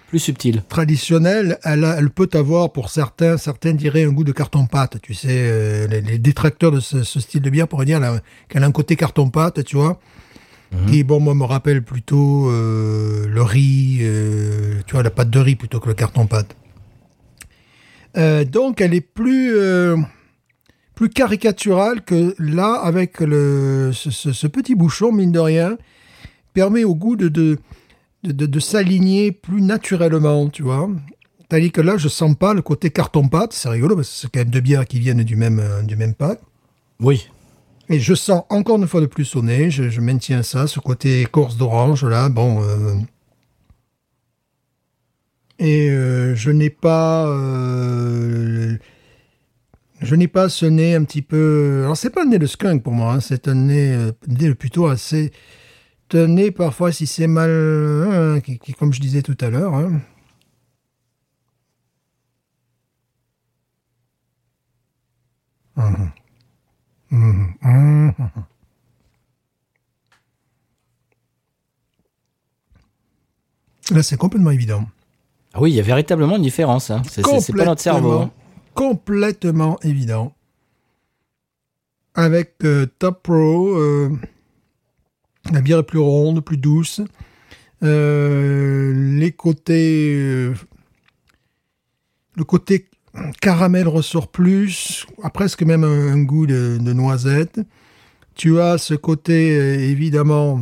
[0.09, 0.63] plus subtile.
[0.67, 4.97] traditionnelle, elle, a- elle peut avoir pour certains, certains diraient un goût de carton-pâte.
[5.01, 8.01] Tu sais, euh, les, les détracteurs de ce, ce style de bière pourraient dire
[8.49, 9.99] qu'elle a un côté carton-pâte, tu vois.
[10.87, 15.39] Qui, bon, moi, me rappelle plutôt euh, le riz, euh, tu vois, la pâte de
[15.39, 16.55] riz plutôt que le carton-pâte.
[18.51, 19.55] Donc, elle est plus,
[20.95, 25.77] plus caricaturale que là, avec le, ce, ce- ce petit bouchon, mine de rien,
[26.53, 27.57] permet au goût de, de,
[28.23, 30.89] de, de- de s'aligner plus naturellement, tu vois.
[31.49, 33.53] Tandis que là, je sens pas le côté carton-pâte.
[33.53, 35.95] C'est rigolo parce que c'est quand même deux bières qui viennent du même, euh, du
[35.95, 36.39] même pack.
[36.99, 37.27] Oui.
[37.89, 41.21] Et je sens encore une fois de plus nez, je, je maintiens ça, ce côté
[41.21, 42.62] écorce d'orange, là, bon...
[42.62, 42.93] euh,
[45.58, 47.25] et euh, je n'ai pas...
[50.01, 51.82] je n'ai pas ce nez un petit peu...
[51.84, 54.34] Alors, c'est pas un nez de skunk pour moi, hein, c'est un nez, euh, un
[54.34, 55.32] nez plutôt assez...
[56.11, 57.49] C'est un nez, parfois, si c'est mal...
[57.51, 59.73] hein, qui, qui, comme je disais tout à l'heure...
[59.75, 60.01] hein.
[65.75, 66.11] Mhm.
[67.11, 67.53] Mhm.
[67.63, 68.13] Mhm.
[73.91, 74.85] Là, c'est complètement évident.
[75.53, 76.91] Ah oui, il y a véritablement une différence.
[76.91, 77.01] Hein.
[77.09, 77.23] C'est-
[77.55, 78.11] pas notre cerveau.
[78.13, 78.31] hein.
[78.75, 80.33] Complètement évident.
[82.13, 84.09] Avec euh, Top Pro, euh,
[85.51, 87.01] la bière est plus ronde, plus douce.
[87.83, 90.13] Euh, les côtés.
[90.15, 90.53] euh,
[92.35, 92.85] le côté
[93.41, 97.59] caramel ressort plus, a presque même un, un goût de, de noisette.
[98.35, 100.62] Tu as ce côté, euh, évidemment,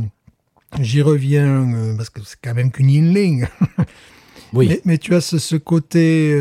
[0.80, 3.46] j'y reviens, parce que c'est quand même qu'une Yinling.
[4.54, 4.68] Oui.
[4.70, 6.32] Mais, mais tu as ce, ce côté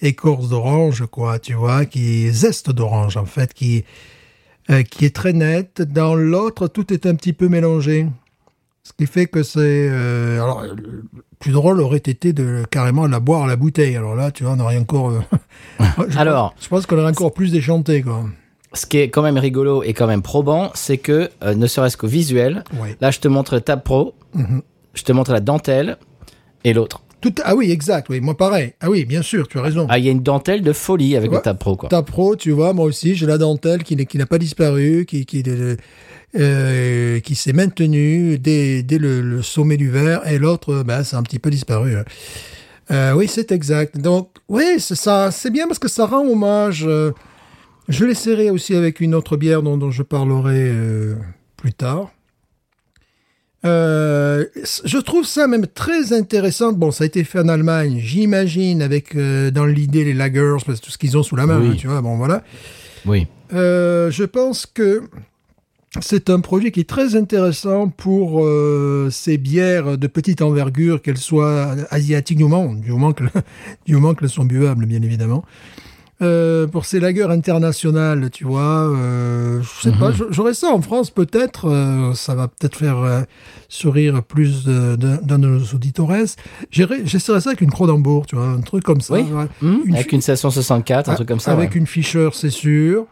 [0.00, 3.84] écorce d'orange, quoi, tu vois, qui est zeste d'orange, en fait, qui,
[4.70, 5.82] euh, qui est très net.
[5.82, 8.06] Dans l'autre, tout est un petit peu mélangé.
[8.82, 9.58] Ce qui fait que c'est...
[9.90, 11.04] euh, alors, le
[11.38, 13.96] plus drôle aurait été de carrément la boire à la bouteille.
[13.96, 15.10] Alors là, tu vois, on aurait encore...
[15.10, 15.20] euh,
[16.08, 18.24] je Alors, je pense qu'on aurait encore plus déchanté, quoi.
[18.72, 21.96] ce qui est quand même rigolo et quand même probant, c'est que, euh, ne serait-ce
[21.96, 22.96] qu'au visuel, Ouais.
[23.00, 24.62] là, je te montre Tab Pro, Mhm.
[24.94, 25.96] je te montre la dentelle
[26.64, 27.02] et l'autre.
[27.20, 28.72] Tout, ah oui, exact, oui, moi pareil.
[28.80, 29.86] Ah oui, bien sûr, tu as raison.
[29.90, 31.36] Ah, il y a une dentelle de folie avec Ouais.
[31.36, 31.88] le Tab Pro, quoi.
[31.90, 35.04] Ta pro, tu vois, moi aussi, j'ai la dentelle qui, n'est- qui n'a pas disparu,
[35.06, 35.76] qui, qui, euh,
[36.38, 41.16] euh, qui s'est maintenue dès, dès le, le sommet du verre, et l'autre, ben, a
[41.16, 41.96] un petit peu disparu.
[41.96, 42.04] hein.
[42.90, 43.98] Euh, oui, c'est exact.
[43.98, 46.84] Donc, oui, c'est ça, c'est bien parce que ça rend hommage.
[46.86, 47.12] euh,
[47.88, 51.14] je l'essaierai aussi avec une autre bière dont, dont je parlerai euh,
[51.56, 52.10] plus tard.
[53.66, 54.46] Euh,
[54.84, 56.72] je trouve ça même très intéressant.
[56.72, 60.80] Bon, ça a été fait en Allemagne, j'imagine, avec euh, dans l'idée les lagers, parce
[60.80, 61.68] que tout ce qu'ils ont sous la main, Oui.
[61.72, 62.00] hein, tu vois.
[62.00, 62.42] Bon, voilà.
[63.06, 63.26] Oui.
[63.52, 65.02] Euh, je pense que
[66.00, 68.46] c'est un produit qui est très intéressant pour
[69.10, 73.24] ces bières de petite envergure, qu'elles soient asiatiques du moment, du moment que
[73.86, 75.44] du moment qu'elles sont buvables, bien évidemment.
[76.22, 81.10] Euh, pour ces lagers internationales, tu vois, euh, je sais pas, j'aurais ça en France
[81.10, 83.22] peut-être, euh, ça va peut-être faire euh,
[83.70, 86.10] sourire plus de- de- d'un de nos auditeurs.
[86.70, 89.14] J'irais- J'essaierais ça avec une Cronenbourg, tu vois, un truc comme ça.
[89.14, 89.22] Oui.
[89.22, 89.46] ouais.
[89.62, 91.52] Hum, Une avec une 764, un truc comme ça.
[91.52, 91.78] Avec ouais.
[91.78, 93.06] une Fischer, c'est sûr.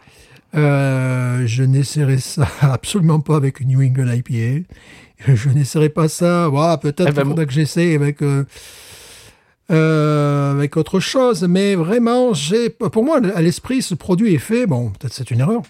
[0.54, 4.64] Euh, je n'essaierai ça absolument pas avec une New England IPA.
[5.26, 6.48] Je n'essaierai pas ça.
[6.48, 8.20] Voilà, peut-être Eh ben, que j'essaie avec,
[9.70, 11.42] euh, avec autre chose.
[11.48, 14.66] Mais vraiment, j'ai, pour moi, à l'esprit, ce produit est fait.
[14.66, 15.62] Bon, peut-être c'est une erreur.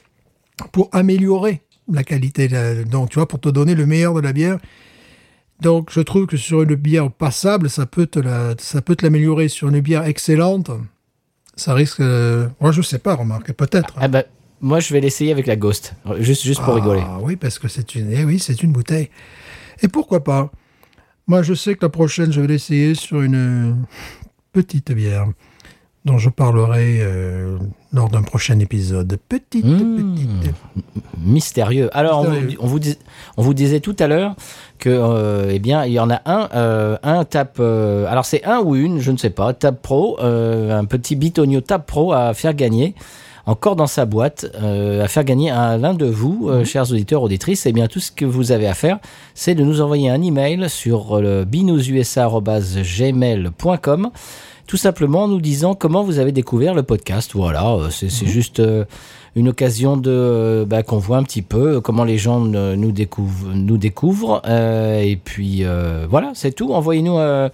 [0.73, 2.49] Pour améliorer la qualité.
[2.85, 4.59] Donc, tu vois, pour te donner le meilleur de la bière.
[5.61, 9.05] Donc, je trouve que sur une bière passable, ça peut te la, ça peut te
[9.05, 9.49] l'améliorer.
[9.49, 10.71] Sur une bière excellente,
[11.57, 12.01] ça risque.
[12.01, 13.95] euh, Moi, je sais pas, remarque, peut-être.
[13.97, 14.25] Ah bah,
[14.61, 17.03] moi, je vais l'essayer avec la Ghost, juste, juste pour rigoler.
[17.05, 19.09] Ah oui, parce que c'est une, eh oui, c'est une bouteille.
[19.83, 20.51] Et pourquoi pas?
[21.29, 23.85] Moi, je sais que la prochaine, je vais l'essayer sur une
[24.53, 25.27] petite bière
[26.05, 27.59] dont je parlerai euh,
[27.93, 29.19] lors d'un prochain épisode.
[29.29, 30.15] Petite, Mmh.
[30.15, 30.55] petite.
[31.23, 31.91] Mystérieux.
[31.93, 32.59] Alors, on vous, Mystérieux.
[32.63, 32.99] on vous dis-
[33.37, 34.35] on vous disait tout à l'heure
[34.79, 37.57] que, euh, eh bien, il y en a un, euh, un Tap.
[37.61, 41.15] euh, alors, c'est un ou une, je ne sais pas, Tap Pro, euh, un petit
[41.15, 42.95] bitonio Tap Pro à faire gagner.
[43.49, 47.23] Encore dans sa boîte, euh, à faire gagner à l'un de vous, euh, chers auditeurs,
[47.23, 48.99] auditrices, eh bien, tout ce que vous avez à faire,
[49.35, 54.11] c'est de nous envoyer un email sur le binoususa.gmail.com
[54.67, 57.31] tout simplement en nous disant comment vous avez découvert le podcast.
[57.33, 58.61] Voilà, euh, c'est c'est juste
[59.35, 63.79] une occasion de bah, qu'on voit un petit peu comment les gens nous découvrent, nous
[63.79, 64.43] découvrent.
[64.47, 66.73] euh, et puis euh, voilà, c'est tout.
[66.73, 67.49] Envoyez-nous euh,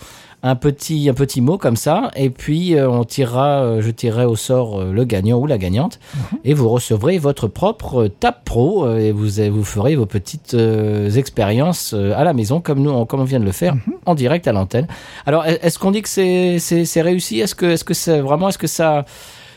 [0.46, 4.26] un petit un petit mot comme ça, et puis euh, on tirera, euh, je tirerai
[4.26, 5.98] au sort euh, le gagnant ou la gagnante,
[6.44, 10.52] et vous recevrez votre propre Tap Pro euh, et vous euh, vous ferez vos petites
[10.54, 13.74] euh, expériences euh, à la maison comme nous, on- comme on vient de le faire
[14.06, 14.86] en direct à l'antenne.
[15.24, 17.40] Alors, est- est-ce qu'on dit que c'est c'est c'est réussi?
[17.40, 19.06] Est-ce que est-ce que c'est vraiment est-ce que ça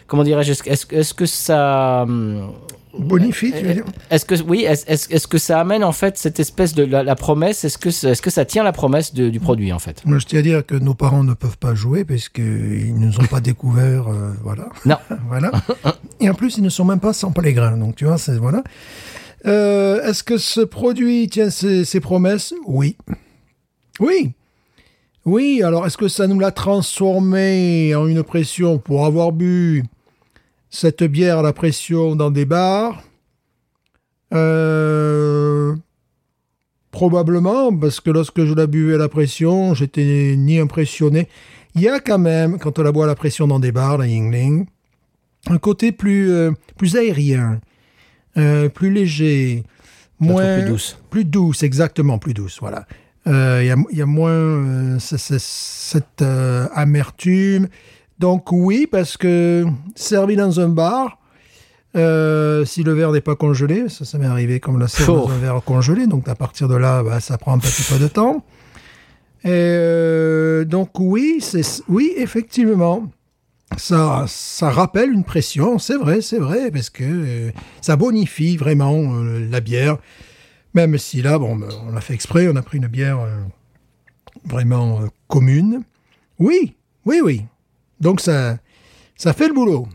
[0.07, 2.53] comment dirais-je est-ce que- est-ce que- est-ce que ça hum,
[2.97, 6.73] Bonifie, tu veux dire est-ce que oui est-ce que ça amène en fait cette espèce
[6.73, 9.71] de la, la promesse Est-ce que est-ce que ça tient la promesse de- du produit
[9.73, 10.03] en fait?
[10.05, 13.05] Moi, je tiens à dire que nos parents ne peuvent pas jouer parce qu'ils ne
[13.07, 14.69] nous ont pas découvert, euh, voilà.
[14.85, 14.95] Non.
[15.27, 15.51] voilà.
[16.19, 17.77] Et en plus, ils ne sont même pas sans grains.
[17.77, 18.63] Donc, tu vois, c'est voilà.
[19.45, 22.53] Euh, Est-ce que ce produit tient ses, ses promesses?
[22.65, 22.97] Oui.
[23.99, 24.31] Oui.
[25.25, 25.61] Oui.
[25.63, 29.83] Alors, est-ce que ça nous l'a transformé en une pression pour avoir bu?
[30.69, 33.03] Cette bière à la pression dans des bars
[34.33, 35.75] Euh,
[36.91, 41.27] Probablement, parce que lorsque je la buvais à la pression, j'étais ni impressionné.
[41.75, 43.99] Il y a quand même, quand on la boit à la pression dans des bars,
[43.99, 44.65] la Yingling,
[45.47, 47.61] un côté plus, euh, plus aérien,
[48.37, 49.63] euh, plus léger,
[50.19, 50.97] moins plus douce.
[51.11, 52.87] plus douce, exactement, plus douce, voilà.
[53.27, 53.31] Il
[53.91, 56.21] y, y a moins ce- ce- cette
[56.73, 57.67] amertume.
[58.19, 61.19] Donc oui, parce que servi dans un bar,
[61.95, 65.27] euh, si le verre n'est pas congelé, ça, ça m'est arrivé comme la servir Oh.
[65.27, 67.99] dans un verre congelé, donc à partir de là, bah, ça prend un petit peu
[67.99, 68.43] de temps.
[69.43, 73.09] Et euh, donc oui, c'est oui, effectivement.
[73.77, 77.51] Ça, ça rappelle une pression, c'est vrai, c'est vrai, parce que euh,
[77.81, 79.97] ça bonifie vraiment la bière.
[80.73, 83.19] Même si là, bon, ben, on l'a fait exprès, on a pris une bière
[84.45, 85.83] vraiment commune.
[86.39, 86.75] Oui,
[87.05, 87.45] oui, oui.
[88.01, 88.57] Donc ça,
[89.15, 89.87] ça fait le boulot.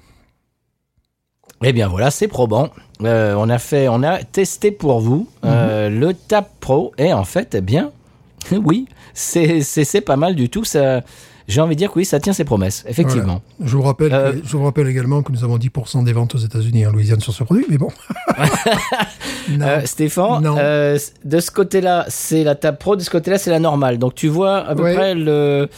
[1.64, 2.70] Eh bien voilà, c'est probant.
[3.02, 7.24] Euh, on a fait, on a testé pour vous euh, le Tap Pro et en
[7.24, 7.92] fait, eh bien,
[8.52, 10.64] oui, c'est pas mal du tout.
[10.64, 11.02] Ça,
[11.48, 13.42] j'ai envie de dire que oui, ça tient ses promesses, effectivement.
[13.58, 13.70] Voilà.
[13.70, 16.38] Je vous rappelle, Euh, je vous rappelle également que nous avons 10% des ventes aux
[16.38, 17.88] États-Unis et en Louisiane sur ce produit, mais bon.
[19.50, 19.66] Non.
[19.66, 20.56] Euh, Stéphane, Non.
[20.58, 23.98] euh, de ce côté-là, c'est la Tap Pro, de ce côté-là, c'est la normale.
[23.98, 24.94] Donc tu vois à peu Ouais.
[24.94, 25.68] près le,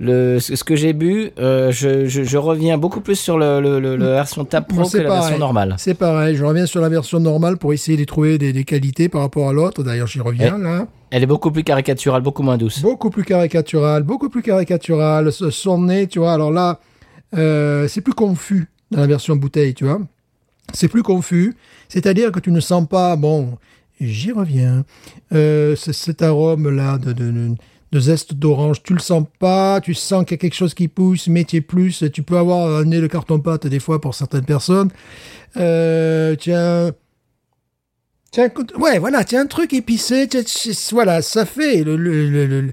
[0.00, 1.30] le, ce que j'ai bu.
[1.38, 4.80] euh, je, je, je reviens beaucoup plus sur le, le, le- la version Tap Pro
[4.80, 5.74] Moi, que la version normale.
[5.78, 9.08] C'est pareil, je reviens sur la version normale pour essayer de trouver des, des qualités
[9.08, 9.82] par rapport à l'autre.
[9.84, 10.86] D'ailleurs, j'y reviens là.
[11.10, 12.82] Elle est beaucoup plus caricaturale, beaucoup moins douce.
[12.82, 15.30] Beaucoup plus caricatural, beaucoup plus caricatural.
[15.32, 16.80] Ce- Son nez, tu vois, alors là,
[17.36, 20.00] euh, c'est plus confus dans la version bouteille, tu vois.
[20.72, 21.54] C'est plus confus.
[21.88, 23.58] C'est-à-dire que tu ne sens pas, bon,
[24.00, 24.84] j'y reviens,
[25.32, 27.54] euh, cet arôme-là de, de, de-
[27.94, 30.88] de zeste d'orange, tu le sens pas, tu sens qu'il y a quelque chose qui
[30.88, 34.14] pousse, mais tu es plus, tu peux avoir un nez de carton-pâte des fois pour
[34.16, 34.90] certaines personnes.
[35.56, 36.90] Euh, tiens,
[38.32, 40.42] tiens, ouais, voilà, tiens, un truc épicé, tiens,
[40.90, 42.72] voilà, ça fait le, le, le-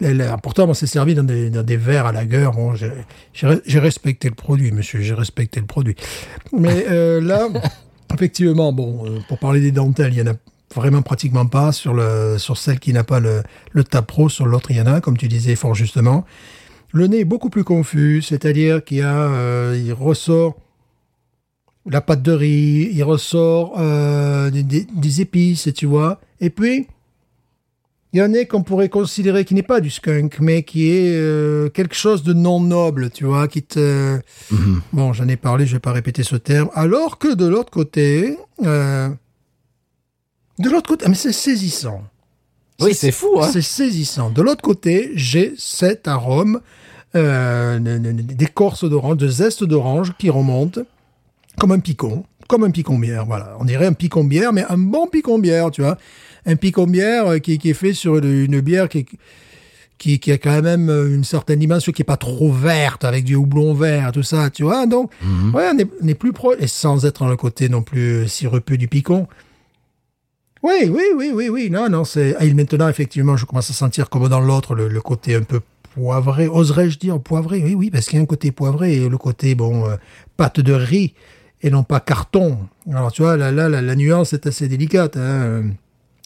[0.00, 2.50] le- pourtant, moi, c'est servi dans des, dans des verres à la gueule.
[2.52, 2.90] Bon, j'ai-
[3.32, 5.94] j'ai j'ai respecté le produit, monsieur, j'ai respecté le produit.
[6.52, 7.48] Mais euh, là,
[8.14, 10.34] effectivement, bon, euh, pour parler des dentelles, il y en a
[10.74, 14.70] vraiment pratiquement pas sur le sur celle qui n'a pas le, le Pro, sur l'autre
[14.70, 16.24] il y en a, comme tu disais fort justement.
[16.92, 20.56] Le nez est beaucoup plus confus, c'est-à-dire qu'il a, euh, il ressort
[21.88, 26.20] la pâte de riz, il ressort euh, des, épices, tu vois.
[26.40, 26.88] Et puis,
[28.12, 31.14] il y en a qu'on pourrait considérer qui n'est pas du skunk, mais qui est
[31.14, 34.18] euh, quelque chose de non noble, tu vois, qui te...
[34.50, 34.80] Mhm.
[34.92, 36.70] Bon, j'en ai parlé, je vais pas répéter ce terme.
[36.74, 39.08] Alors que de l'autre côté, euh,
[40.58, 42.02] de l'autre côté, ah, mais c'est saisissant.
[42.80, 43.48] Oui, c'est fou, hein.
[43.52, 44.30] C'est saisissant.
[44.30, 46.60] De l'autre côté, j'ai cet arôme
[47.14, 50.78] euh, d'écorce d'orange, de zeste d'orange qui remonte
[51.58, 53.24] comme un picon, comme un picon bière.
[53.24, 55.96] Voilà, on dirait un picon bière, mais un bon picon bière, tu vois,
[56.44, 59.06] un picon bière euh, qui, qui est fait sur une, bière qui,
[59.98, 63.24] qui, qui a quand même euh, une certaine dimension qui est pas trop verte avec
[63.24, 64.86] du houblon vert, tout ça, tu vois.
[64.86, 65.10] Donc,
[65.54, 68.24] ouais, on est, on est plus proche et sans être dans le côté non plus
[68.24, 69.26] euh, sirupeux du picon.
[70.66, 71.70] Oui, oui, oui, oui, oui.
[71.70, 72.34] Non, non, c'est.
[72.40, 75.60] Ah, maintenant, effectivement, je commence à sentir comme dans l'autre le, côté un peu
[75.94, 76.48] poivré.
[76.48, 77.62] Oserais-je dire poivré?
[77.62, 79.94] Oui, oui, parce qu'il y a un côté poivré et le côté, bon, euh,
[80.36, 81.14] pâte de riz
[81.62, 82.58] et non pas carton.
[82.90, 85.16] Alors, tu vois, là, là, la, la nuance est assez délicate.
[85.16, 85.70] Hein.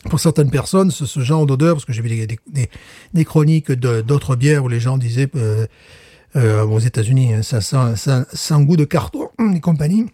[0.08, 2.70] Pour certaines personnes, ce, genre d'odeur, parce que j'ai vu des, des,
[3.12, 5.66] des- chroniques de- d'autres bières où les gens disaient euh,
[6.36, 10.06] euh, aux États-Unis, hein, ça sent, un goût de carton et compagnie.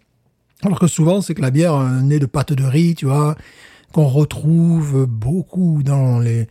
[0.65, 3.37] Alors que souvent, c'est que la bière euh, née de pâte de riz, tu vois,
[3.93, 6.49] qu'on retrouve beaucoup dans les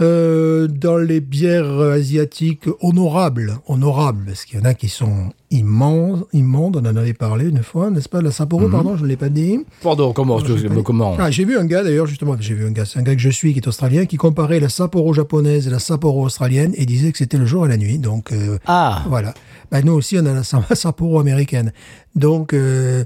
[0.00, 6.20] euh, dans les bières asiatiques honorables, honorables, parce qu'il y en a qui sont immenses,
[6.32, 6.76] immondes.
[6.76, 9.28] On en avait parlé une fois, n'est-ce pas La Sapporo, pardon, je ne l'ai pas
[9.28, 9.60] dit.
[9.82, 12.84] Pardon, comment, je comment Ah, j'ai vu un gars d'ailleurs justement, j'ai vu un gars,
[12.84, 15.70] c'est un gars que je suis qui est australien, qui comparait la Sapporo japonaise et
[15.70, 17.98] la Sapporo australienne et disait que c'était le jour et la nuit.
[17.98, 19.34] Donc euh, Ah, voilà.
[19.70, 21.72] Ben, nous aussi, on a la Sa- Sapporo américaine.
[22.14, 23.04] Donc, euh,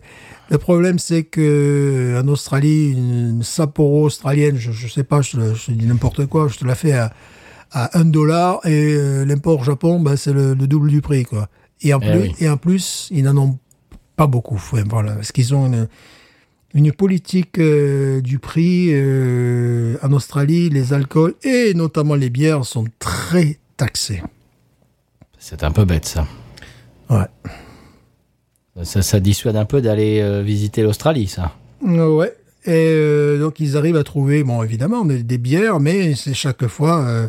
[0.51, 5.55] le problème, c'est que en Australie, une Sapporo australienne, je, je sais pas, je, te-
[5.55, 7.13] je dis n'importe quoi, je te la fais à,
[7.71, 11.25] à 1 dollar et euh, l'import au Japon, ben, c'est le, le double du prix,
[11.25, 11.49] quoi.
[11.83, 12.35] Et en, Eh plus, oui.
[12.41, 13.59] et en plus, ils n'en ont
[14.17, 14.61] pas beaucoup.
[14.89, 15.89] Voilà, parce qu'ils ont une,
[16.75, 22.85] une politique euh, du prix euh, en Australie, les alcools et notamment les bières sont
[22.99, 24.23] très taxés.
[25.39, 26.27] c'est un peu bête ça.
[27.11, 27.27] Ouais.
[28.83, 31.55] Ça, ça dissuade un peu d'aller euh, visiter l'Australie, ça.
[31.81, 32.33] Ouais.
[32.67, 37.29] Et donc ils arrivent à trouver, bon évidemment, des, des bières, mais c'est chaque fois,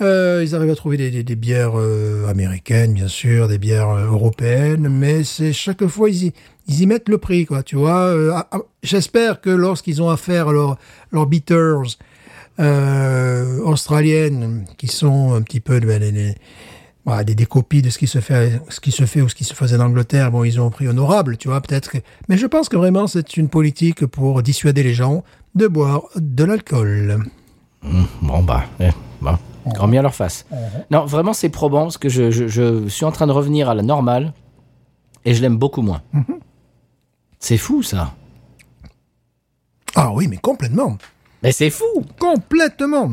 [0.00, 4.88] euh, ils arrivent à trouver des, bières euh, américaines, bien sûr, des bières euh, européennes,
[4.88, 6.32] mais c'est chaque fois ils
[6.68, 7.62] y, mettent le prix, quoi.
[7.62, 8.12] Tu vois.
[8.34, 10.76] Ah, ah, J'espère que lorsqu'ils ont affaire à
[11.12, 11.96] leurs bitters
[12.60, 16.00] euh, australiennes, qui sont un petit peu ben,
[17.24, 20.30] des, copies de ce qui se fait, ou ce qui se faisait en Angleterre.
[20.32, 21.92] Bon, ils ont un prix honorable, tu vois, peut-être.
[22.28, 25.22] Mais je pense que vraiment, c'est une politique pour dissuader les gens
[25.54, 27.24] de boire de l'alcool.
[27.84, 29.38] Hum, Bon, bah, eh, bah,
[29.72, 30.46] grand bien leur face.
[30.90, 33.74] Non, vraiment, c'est probant parce que je, je- je suis en train de revenir à
[33.74, 34.32] la normale
[35.24, 36.02] et je l'aime beaucoup moins.
[37.38, 38.14] C'est fou, ça.
[39.94, 40.98] Ah oui, mais complètement.
[41.42, 41.84] Mais c'est fou
[42.18, 43.12] Complètement.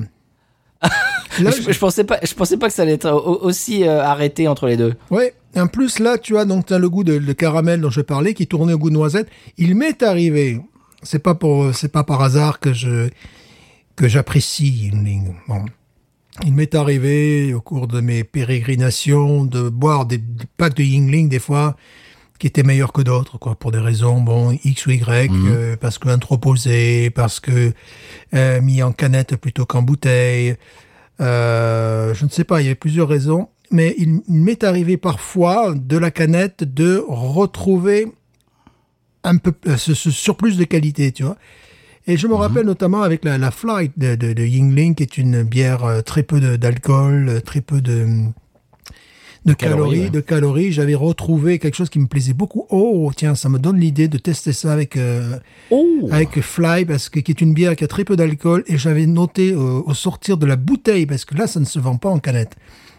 [1.39, 4.01] Là, je, je pensais pas, je pensais pas que ça allait être au- aussi euh,
[4.03, 4.95] arrêté entre les deux.
[5.11, 5.33] Ouais.
[5.55, 8.33] En plus, là, tu as donc as le goût de, de caramel dont je parlais,
[8.33, 9.27] qui tournait au goût de noisette.
[9.57, 10.61] Il m'est arrivé,
[11.03, 13.09] c'est pas pour, c'est pas par hasard que je
[13.97, 14.91] que j'apprécie.
[15.49, 15.65] Bon.
[16.45, 21.29] Il m'est arrivé au cours de mes pérégrinations de boire des, des packs de Yingling
[21.29, 21.75] des fois
[22.41, 25.99] qui étaient meilleurs que d'autres, quoi, pour des raisons, bon, X ou Y, euh, parce
[25.99, 27.71] que anthroposé, parce que
[28.33, 30.55] euh, mis en canette plutôt qu'en bouteille.
[31.19, 34.97] Euh, je ne sais pas, il y avait plusieurs raisons, mais il, il m'est arrivé
[34.97, 38.11] parfois de la canette de retrouver
[39.23, 41.37] un peu ce, ce surplus de qualité, tu vois.
[42.07, 45.17] Et je me rappelle notamment avec la, la Flight de, de, de Yingling, qui est
[45.17, 48.07] une bière euh, très peu d'alcool, euh, très peu de,
[49.45, 50.09] de Calories, calories, ouais.
[50.09, 50.71] de calories.
[50.71, 52.65] J'avais retrouvé quelque chose qui me plaisait beaucoup.
[52.69, 55.37] Oh, tiens, ça me donne l'idée de tester ça avec euh,
[55.69, 58.77] Oh avec Fly, parce que qui est une bière qui a très peu d'alcool, et
[58.77, 61.97] j'avais noté euh, au sortir de la bouteille, parce que là, ça ne se vend
[61.97, 62.55] pas en canette.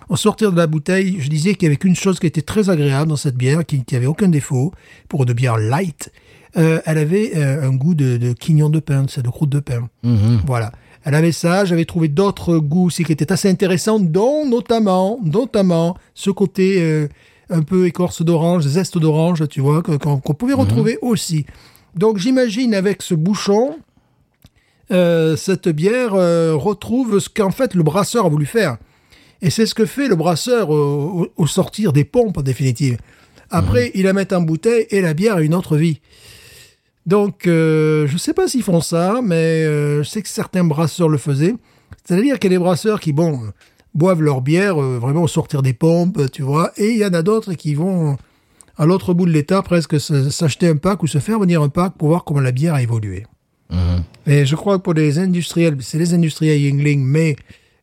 [0.09, 2.71] Au sortir de la bouteille, je disais qu'il y avait qu'une chose qui était très
[2.71, 4.73] agréable dans cette bière, qui, qui avait aucun défaut,
[5.09, 6.13] pour de bière light.
[6.57, 9.89] Euh, elle avait euh, un goût de, de quignon de pain, de croûte de pain.
[10.03, 10.43] Mhm.
[10.47, 10.73] Voilà.
[11.05, 11.65] Elle avait ça.
[11.65, 17.09] J'avais trouvé d'autres goûts aussi qui étaient assez intéressants, dont notamment, notamment ce côté euh,
[17.51, 21.47] un peu écorce d'orange, zeste d'orange, tu vois, qu'on pouvait retrouver aussi.
[21.95, 23.77] Donc j'imagine avec ce bouchon,
[24.91, 28.79] euh, cette bière euh, retrouve ce qu'en fait le brasseur a voulu faire.
[29.43, 32.97] Et c'est ce que fait le brasseur au, sortir des pompes en définitive.
[33.51, 36.01] Après, il la met en bouteille et la bière a une autre vie.
[37.07, 41.09] Donc, euh, je sais pas s'ils font ça, mais euh, je sais que certains brasseurs
[41.09, 41.55] le faisaient.
[42.05, 43.51] C'est-à-dire qu'il y a des brasseurs qui, bon, euh,
[43.95, 47.13] boivent leur bière euh, vraiment au sortir des pompes, tu vois, et il y en
[47.13, 48.17] a d'autres qui vont
[48.79, 51.95] à l'autre bout de l'État presque s'acheter un pack ou se faire venir un pack
[51.99, 53.27] pour voir comment la bière a évolué.
[53.71, 54.03] Mhm.
[54.27, 57.37] Et je crois que pour les industriels, c'est les industriels Yingling, mais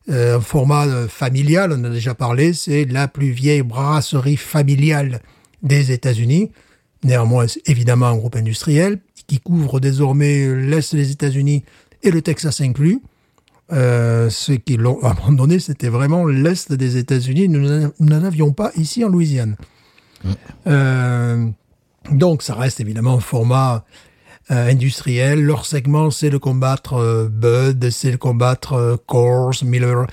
[0.08, 5.20] un format familial, on en a déjà parlé, c'est la plus vieille brasserie familiale
[5.62, 6.50] des États-Unis.
[7.04, 8.98] Néanmoins, évidemment un groupe industriel
[9.30, 11.62] qui couvre désormais l'Est des États-Unis
[12.02, 12.98] et le Texas inclus.
[13.72, 17.48] Euh, ceux qui l'ont abandonné, c'était vraiment l'Est des États-Unis.
[17.48, 19.54] Nous n'en- avions pas ici en Louisiane.
[20.66, 21.46] Euh,
[22.10, 23.84] donc, ça reste évidemment un format
[24.50, 25.40] euh, industriels.
[25.44, 30.08] Leur segment, c'est de combattre euh, Bud, c'est de combattre Coors, Miller.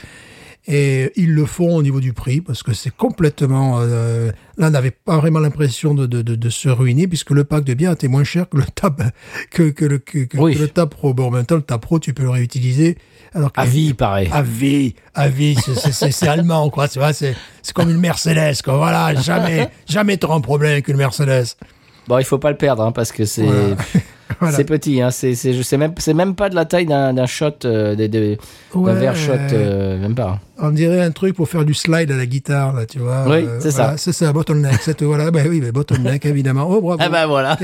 [0.69, 3.79] Et ils le font au niveau du prix parce que c'est complètement.
[3.79, 7.45] euh, là, on n'avait pas vraiment l'impression de, de, de, de se ruiner puisque le
[7.45, 9.01] pack de bière était moins cher que le Tab
[9.51, 10.55] que, que le que, que- Oui.
[10.55, 11.13] que le Tab Pro.
[11.13, 12.97] Bon, en même temps, le Tab Pro, tu peux le réutiliser.
[13.33, 14.27] Alors que À vie, il paraît.
[14.31, 16.89] à vie, à vie, c'est- allemand, quoi.
[16.89, 18.75] Tu vois, c'est c'est comme une Mercedes, quoi.
[18.77, 21.45] Voilà, jamais, jamais t'auras un problème avec une Mercedes.
[22.09, 23.75] Bon, il faut pas le perdre hein, parce que c'est Voilà.
[24.39, 24.55] Voilà.
[24.55, 25.01] c'est petit.
[25.01, 27.51] Hein, c'est c'est je sais même c'est même pas de la taille d'un d'un shot
[27.65, 28.37] euh, de- de-
[28.75, 30.39] d'un verre shot euh, même pas.
[30.59, 33.25] On dirait un truc pour faire du slide à la guitare, là, tu vois.
[33.27, 33.93] Oui, c'est ça.
[33.97, 34.79] C'est ça, bottleneck.
[34.81, 35.29] C'est tout, voilà.
[35.29, 36.65] Ben oui, ben bottleneck, évidemment.
[36.67, 36.97] Oh, bravo.
[36.99, 37.55] Ah bah voilà.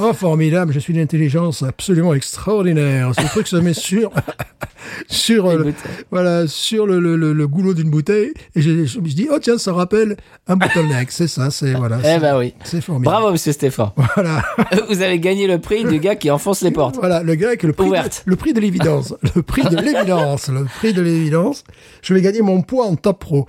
[0.00, 0.72] Oh, formidable.
[0.72, 3.12] Je suis d'une intelligence absolument extraordinaire.
[3.20, 4.10] Ce truc se met sur,
[5.08, 5.74] sur, euh, le-
[6.10, 8.32] voilà, sur le, le, le, le goulot d'une bouteille.
[8.56, 10.16] Et je, je me dit, oh, tiens, ça rappelle
[10.46, 11.10] un bottleneck.
[11.10, 11.98] C'est ça, c'est, voilà.
[12.00, 12.54] Eh c'est- ben oui.
[12.64, 13.14] C'est formidable.
[13.14, 13.90] Bravo Monsieur Stéphane.
[14.14, 14.42] Voilà.
[14.88, 16.96] Vous avez gagné le prix du gars qui enfonce les portes.
[16.96, 18.22] Voilà, le grec, le prix, de, Ouverte.
[18.26, 19.14] le prix de l'évidence.
[19.34, 20.48] le prix de l'évidence.
[20.48, 21.64] Le prix de l'évidence.
[22.02, 23.46] Je vais gagner mon poids en top pro.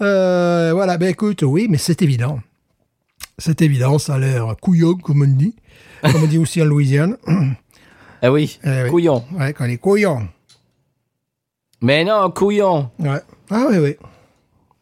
[0.00, 2.40] Euh, voilà, ben écoute, oui, mais c'est évident.
[3.38, 5.54] C'est évident, ça a l'air couillon, comme on dit.
[6.02, 7.16] Comme on dit aussi en Louisiane.
[8.22, 8.58] Ah oui.
[8.64, 8.90] Eh oui.
[8.90, 9.24] Couillon.
[9.38, 10.28] Ouais, quand on est couillon.
[11.82, 12.90] Mais non, couillon.
[12.98, 13.20] Ouais.
[13.50, 13.96] Ah oui, oui.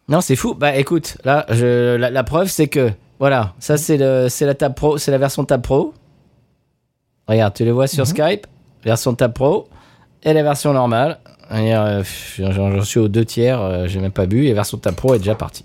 [0.08, 0.54] Non, c'est fou.
[0.54, 5.10] Bah écoute, là, je, la, la preuve, c'est que voilà, ça c'est la Pro, c'est
[5.10, 5.92] la version Tab Pro.
[7.28, 7.88] Regarde, tu le vois Mhm.
[7.88, 8.46] sur Skype,
[8.84, 9.68] version Tab Pro
[10.22, 11.18] et la version normale.
[11.50, 12.04] Regarde,
[12.40, 14.94] euh, J'en suis aux deux tiers, euh, j'ai même pas bu et la version Tab
[14.94, 15.64] Pro est déjà partie.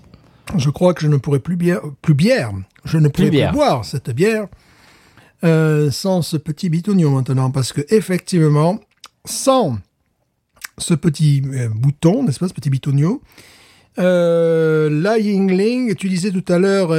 [0.56, 2.52] Je crois que je ne pourrais plus bière, plus bière.
[2.84, 4.46] Je ne pourrais plus, boire cette bière
[5.42, 8.78] euh, sans ce petit bitonio maintenant, parce que effectivement,
[9.24, 9.78] sans
[10.78, 13.20] ce petit euh, bouton, n'est-ce pas, ce petit bitonio,
[13.98, 16.90] euh, la Yingling, tu disais tout à l'heure,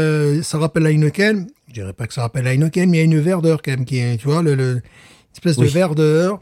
[0.43, 1.47] ça rappelle la Heineken.
[1.75, 3.83] Je dirais pas que ça rappelle Heineken, mais il y a une verdeur quand même
[3.83, 4.81] qui est, tu vois, le, le- une
[5.33, 5.65] espèce Oui.
[5.67, 6.39] de verdeur.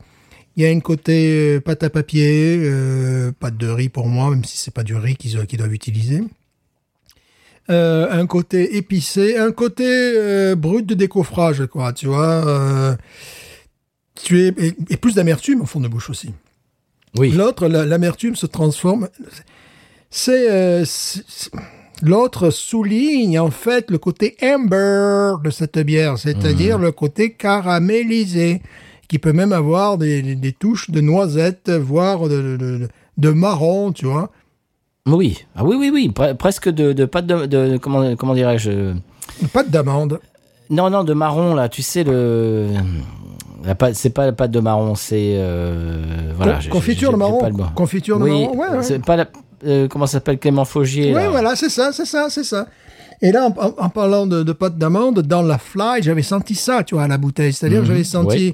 [0.55, 4.29] Il y a une côté euh, pâte à papier, euh, pâte de riz pour moi,
[4.29, 6.21] même si c'est pas du riz qu'ils qu'ils doivent utiliser.
[7.71, 12.45] Euh, un côté épicé, un côté euh, brut de décoffrage, quoi, tu vois.
[12.47, 12.95] euh,
[14.13, 16.31] tu es, et, et plus d'amertume au fond de bouche aussi.
[17.17, 17.31] Oui.
[17.31, 19.09] L'autre, la- l'amertume se transforme.
[20.27, 21.49] Euh, c'est-
[22.01, 28.61] l'autre souligne en fait le côté amber de cette bière, c'est-à-dire le côté caramélisé,
[29.07, 32.87] qui peut même avoir des, touches de noisettes, voire de, de,
[33.17, 34.31] de- marron, tu vois.
[35.05, 35.45] Oui.
[35.55, 36.11] Ah oui, oui, oui.
[36.15, 38.93] Pre- presque de, de pâte de, de- comment, comment dirais-je
[39.51, 40.19] Pas d'amande.
[40.69, 41.67] Non, non, de marron là.
[41.69, 42.69] Tu sais le.
[43.65, 46.59] la pâte- C'est pas la pâte de marron, c'est euh, voilà.
[46.71, 47.39] Confiture de marron.
[47.75, 48.57] Confiture de Oui, marron.
[48.57, 48.83] Ouais, ouais.
[48.83, 49.27] c'est pas la.
[49.66, 51.30] Euh, comment ça s'appelle Clément Faugier Oui, là.
[51.30, 52.68] voilà, c'est ça, c'est ça, c'est ça.
[53.22, 53.47] Et là,
[53.78, 57.07] en, parlant de, de pâte d'amande, dans la fly, j'avais senti ça, tu vois, à
[57.07, 57.53] la bouteille.
[57.53, 58.53] C'est-à-dire que j'avais senti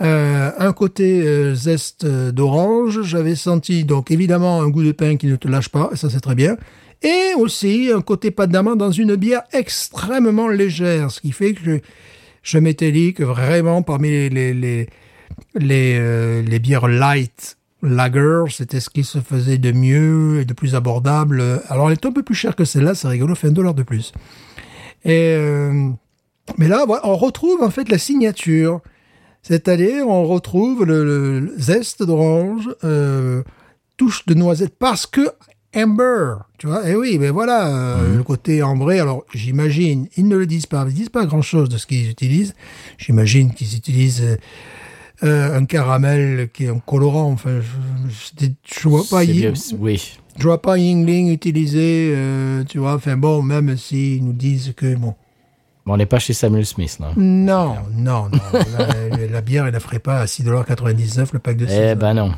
[0.00, 5.16] euh, un côté euh, zeste euh, d'orange, j'avais senti donc évidemment un goût de pain
[5.16, 6.56] qui ne te lâche pas, et ça c'est très bien.
[7.02, 11.60] Et aussi un côté pâte d'amande dans une bière extrêmement légère, ce qui fait que
[11.62, 11.78] je,
[12.42, 14.88] je m'étais dit que vraiment parmi les, les, les,
[15.54, 20.74] les, les bières light lager, c'était ce qui se faisait de mieux et de plus
[20.74, 21.42] abordable.
[21.68, 23.82] Alors, elle est un peu plus chère que celle-là, c'est rigolo, fait un dollar de
[23.82, 24.12] plus.
[25.04, 25.90] Et, euh,
[26.58, 28.80] mais là, on retrouve en fait la signature.
[29.42, 33.42] C'est-à-dire, on retrouve le, zeste d'orange, euh,
[33.96, 35.30] touche de noisette, parce que
[35.74, 36.86] amber, tu vois.
[36.88, 39.00] Et oui, mais voilà, euh, le côté ambré.
[39.00, 42.54] Alors, j'imagine, ils ne le disent pas, ils disent pas grand-chose de ce qu'ils utilisent.
[42.98, 44.38] J'imagine qu'ils utilisent
[45.22, 47.30] euh, un caramel qui est un colorant.
[47.32, 48.46] Enfin, je, je,
[48.82, 50.16] je vois pas, bien, oui.
[50.38, 52.94] je vois pas Yingling utiliser, euh, tu vois.
[52.94, 55.14] Enfin bon, même s'ils nous disent que bon.
[55.86, 57.12] On n'est pas chez Samuel Smith là.
[57.16, 58.38] Non, non, non.
[58.78, 61.72] la, la bière, elle ne ferait pas à 6,99$ le pack de 6.
[61.74, 62.32] Eh ben non.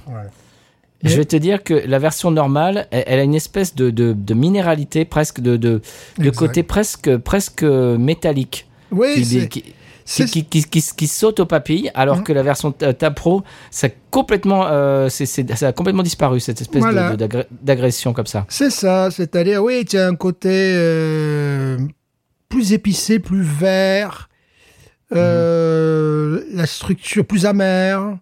[1.05, 4.13] Je vais te dire que la version normale, elle, elle a une espèce de, de,
[4.13, 5.83] de minéralité presque, de, de,
[6.19, 8.69] de côté presque, presque métallique.
[8.93, 9.49] Oui, c'est-
[10.05, 12.23] qui, c'est- qui, qui, qui, qui saute aux papilles, alors Mhm.
[12.25, 16.81] que la version Tab Pro, ça a complètement, euh, ça a complètement disparu, cette espèce
[16.83, 17.15] Voilà.
[17.63, 18.45] d'agression comme ça.
[18.49, 21.79] C'est ça, c'est-à-dire, oui, tu as un côté euh,
[22.49, 24.29] plus épicé, plus vert,
[25.15, 28.19] euh, la structure plus amère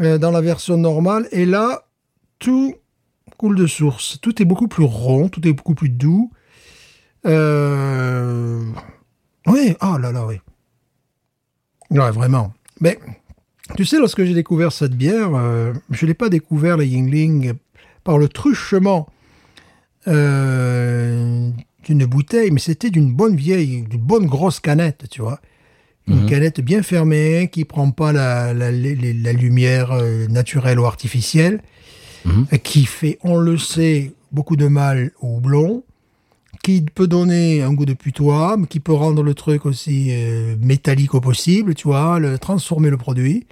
[0.00, 1.84] euh, dans la version normale, et là,
[2.38, 2.74] tout
[3.36, 4.18] coule de source.
[4.20, 6.30] Tout est beaucoup plus rond, tout est beaucoup plus doux.
[7.26, 8.62] Euh,
[9.46, 10.36] Oui, oh là là, oui.
[11.90, 12.52] Ouais, vraiment.
[12.80, 12.98] Mais,
[13.76, 17.54] tu sais, lorsque j'ai découvert cette bière, euh, je n'ai pas découvert la Yingling
[18.04, 19.08] par le truchement
[20.08, 21.50] euh,
[21.84, 25.40] d'une bouteille, mais c'était d'une bonne vieille, d'une bonne grosse canette, tu vois.
[26.08, 31.62] Une canette bien fermée, qui prend pas la, lumière euh, naturelle ou artificielle,
[32.26, 35.84] euh, qui fait, on le sait, beaucoup de mal au houblon,
[36.62, 40.56] qui peut donner un goût de putois, mais qui peut rendre le truc aussi euh,
[40.60, 43.46] métallique au possible, tu vois, le, transformer le produit.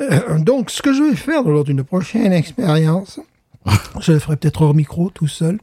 [0.00, 3.20] Euh, donc, ce que je vais faire lors d'une prochaine expérience,
[4.00, 5.58] je le ferai peut-être hors micro, tout seul.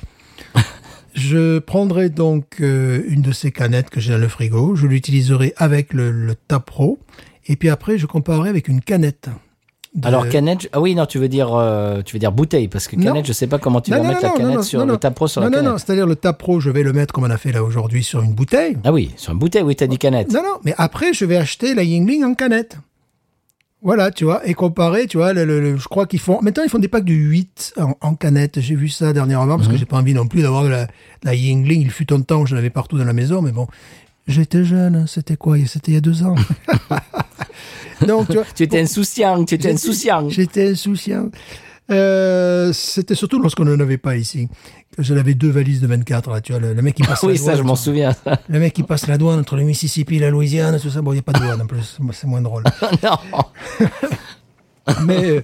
[1.15, 5.53] Je prendrai donc euh, une de ces canettes que j'ai dans le frigo, je l'utiliserai
[5.57, 6.97] avec le, le Tapro,
[7.45, 9.29] et puis après je comparerai avec une canette.
[9.95, 12.87] De- Alors canette, ah oui non, tu veux dire euh, tu veux dire bouteille parce
[12.87, 13.03] que Non.
[13.05, 14.63] canette, je sais pas comment tu Non, vas non, mettre non, la non, canette non,
[14.63, 14.97] sur non, le non.
[14.97, 15.71] tapro sur non, la non, canette.
[15.71, 18.21] non, c'est-à-dire le Tapro, je vais le mettre comme on a fait là aujourd'hui sur
[18.21, 18.77] une bouteille.
[18.83, 20.31] Ah oui, sur une bouteille, oui, t'as dit canette.
[20.33, 22.77] Non, non, mais après, je vais acheter la Yingling en canette.
[23.85, 26.39] Voilà, tu vois, et comparer, tu vois, le, le- le- je crois qu'ils font...
[26.41, 28.61] Maintenant, ils font des packs de 8 en, en canette.
[28.61, 29.57] J'ai vu ça dernièrement, Mhm.
[29.57, 30.87] parce que j'ai pas envie non plus d'avoir de la,
[31.23, 31.81] la Yingling.
[31.81, 33.67] Il fut un temps où j'en avais partout dans la maison, mais bon,
[34.25, 36.35] j'étais jeune, hein, c'était quoi C'était il y a deux ans.
[38.05, 40.29] Donc, tu vois, Tu étais insouciant, tu étais insouciant.
[40.29, 41.29] J'étais insouciant.
[41.91, 44.47] Euh, c'était surtout lorsqu'on n'en avait pas ici.
[44.97, 47.29] J'en avais deux valises de 24, là, tu vois, le, le mec qui passe la
[47.29, 48.15] Oui, ça douane, je m'en souviens.
[48.49, 51.01] Le mec qui passe la douane entre le Mississippi et la Louisiane, tout ça.
[51.01, 52.63] Bon, il n'y a pas de douane en plus, c'est moins drôle.
[53.03, 53.43] non.
[55.05, 55.41] Mais euh,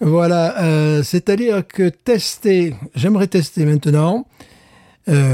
[0.00, 4.26] voilà, euh, c'est-à-dire que tester, j'aimerais tester maintenant,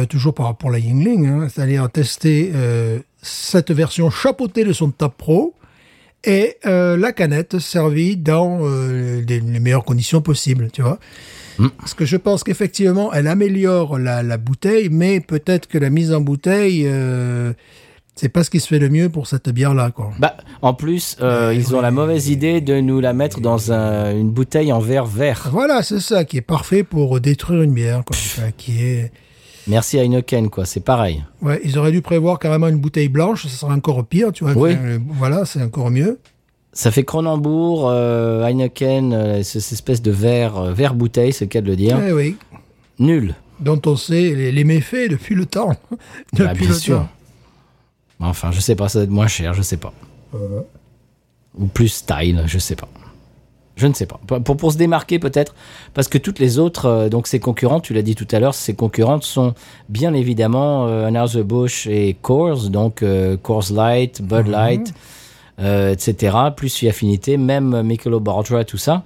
[0.08, 2.52] toujours par rapport à la Yingling, hein, c'est-à-dire tester
[3.22, 5.54] cette version chapeautée de son Tab Pro
[6.24, 10.98] et euh, la canette servie dans euh, les, les meilleures conditions possibles, tu vois.
[11.80, 16.12] Parce que je pense qu'effectivement, elle améliore la, la bouteille, mais peut-être que la mise
[16.12, 17.52] en bouteille, euh,
[18.14, 20.12] c'est pas ce qui se fait le mieux pour cette bière-là, quoi.
[20.20, 24.12] Bah, en plus, euh, ils ont la mauvaise idée de nous la mettre dans un-
[24.16, 25.48] une bouteille en verre vert.
[25.50, 28.16] Voilà, c'est ça qui est parfait pour détruire une bière, quoi.
[28.16, 29.10] Enfin, qui est...
[29.68, 31.22] Merci à Heineken, quoi, c'est pareil.
[31.42, 34.54] Ouais, ils auraient dû prévoir carrément une bouteille blanche, ça serait encore pire, tu vois.
[34.54, 34.74] Oui.
[34.80, 36.18] Euh, voilà, c'est encore mieux.
[36.72, 41.44] Ça fait Cronenbourg, euh, Heineken, euh, ce- cette espèce de verre, euh, verre bouteille, c'est
[41.44, 41.98] le cas de le dire.
[42.06, 42.36] Eh oui,
[42.98, 43.34] Nul.
[43.60, 45.70] dont on sait les, les méfaits depuis le temps.
[46.32, 46.98] depuis Bah, bien le sûr.
[46.98, 47.08] temps.
[48.20, 49.92] Enfin, je sais pas, ça doit être moins cher, je sais pas.
[51.56, 52.88] Ou plus style, je sais pas.
[53.78, 54.18] Je ne sais pas.
[54.26, 55.54] Pour, pour se démarquer peut-être,
[55.94, 58.54] parce que toutes les autres, euh, donc ses concurrentes, tu l'as dit tout à l'heure,
[58.54, 59.54] ses concurrentes sont
[59.88, 64.92] bien évidemment euh, Anheuser-Busch et Coors, donc euh, Coors Light, Bud Light,
[65.60, 66.36] euh, etc.
[66.56, 69.04] Plus affinité, même Michelob Ultra, tout ça.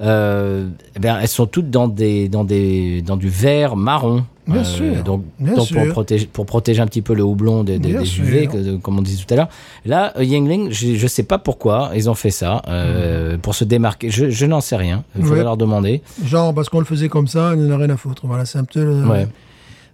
[0.00, 4.24] Euh, eh bien, elles sont toutes dans des dans des dans du vert marron.
[4.46, 7.78] Bien sûr, Donc, bien donc pour protéger pour protéger un petit peu le houblon des,
[7.78, 8.24] des, Bien des sûr.
[8.24, 9.48] UV, que- comme on disait tout à l'heure.
[9.84, 13.62] Là, euh, Yingling, je, je sais pas pourquoi ils ont fait ça euh, pour se
[13.62, 14.10] démarquer.
[14.10, 15.04] Je, je n'en sais rien.
[15.14, 15.44] Il faudrait Ouais.
[15.44, 16.02] leur demander.
[16.24, 18.26] Genre, parce qu'on le faisait comme ça, il n'en a rien à foutre.
[18.26, 18.82] Voilà, c'est un peu...
[18.82, 19.28] le- Ouais.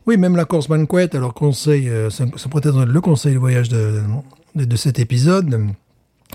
[0.06, 3.38] Oui, même la course banquette, alors conseil, euh, ça ça pourrait être le conseil de
[3.38, 4.00] voyage de,
[4.54, 5.54] de, de cet épisode.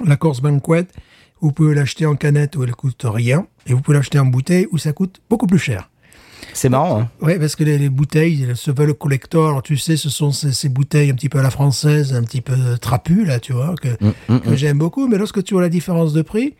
[0.05, 0.89] La course banquette,
[1.41, 4.67] vous pouvez l'acheter en canette où elle coûte rien, et vous pouvez l'acheter en bouteille
[4.71, 5.89] où ça coûte beaucoup plus cher.
[6.53, 7.01] C'est marrant.
[7.01, 9.61] Hein Oui, parce que les, les bouteilles, elles se veulent collector.
[9.63, 12.41] Tu sais, ce sont ces, ces bouteilles un petit peu à la française, un petit
[12.41, 13.89] peu trapues, là, tu vois, que,
[14.27, 15.07] Mm, que j'aime beaucoup.
[15.07, 16.55] Mais lorsque tu vois la différence de prix,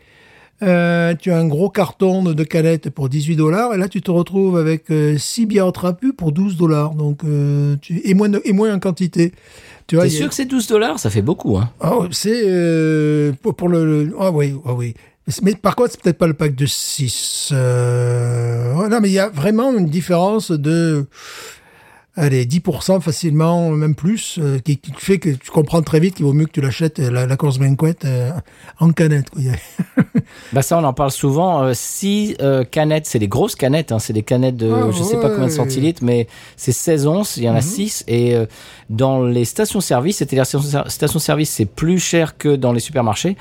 [0.62, 4.10] euh, tu as un gros carton de, canettes pour 18 dollars, et là, tu te
[4.10, 4.84] retrouves avec
[5.18, 6.94] 6 bières trapues pour 12 dollars.
[6.94, 9.32] Donc, euh, tu, et, moins de- et moins en quantité.
[9.88, 10.98] Tu vois, T'es y a- sûr que c'est 12 dollars?
[10.98, 11.56] Ça fait beaucoup.
[11.58, 14.94] Hein Oh, c'est euh, pour, pour le, le- Ah oui, ah oui.
[15.42, 17.50] Mais par contre, c'est peut-être pas le pack de 6.
[17.52, 18.74] Euh...
[18.74, 21.06] ouais, non, mais il y a vraiment une différence de
[22.16, 26.24] allez, 10% facilement, même plus, euh, qui, qui fait que tu comprends très vite qu'il
[26.26, 28.30] vaut mieux que tu l'achètes, euh, la, la course banquette, euh,
[28.80, 29.30] en canette.
[29.30, 29.42] Quoi.
[30.52, 31.62] Bah ça, on en parle souvent.
[31.62, 35.02] Euh, si euh, canettes, c'est des grosses canettes, hein, c'est des canettes de Ah, je
[35.02, 35.56] sais pas combien de ouais.
[35.56, 38.04] centilitres, mais c'est 16 onces, il y en a 6.
[38.08, 38.46] Et euh,
[38.88, 43.36] dans les stations-service, c'est-à-dire stations- stations-service, c'est plus cher que dans les supermarchés.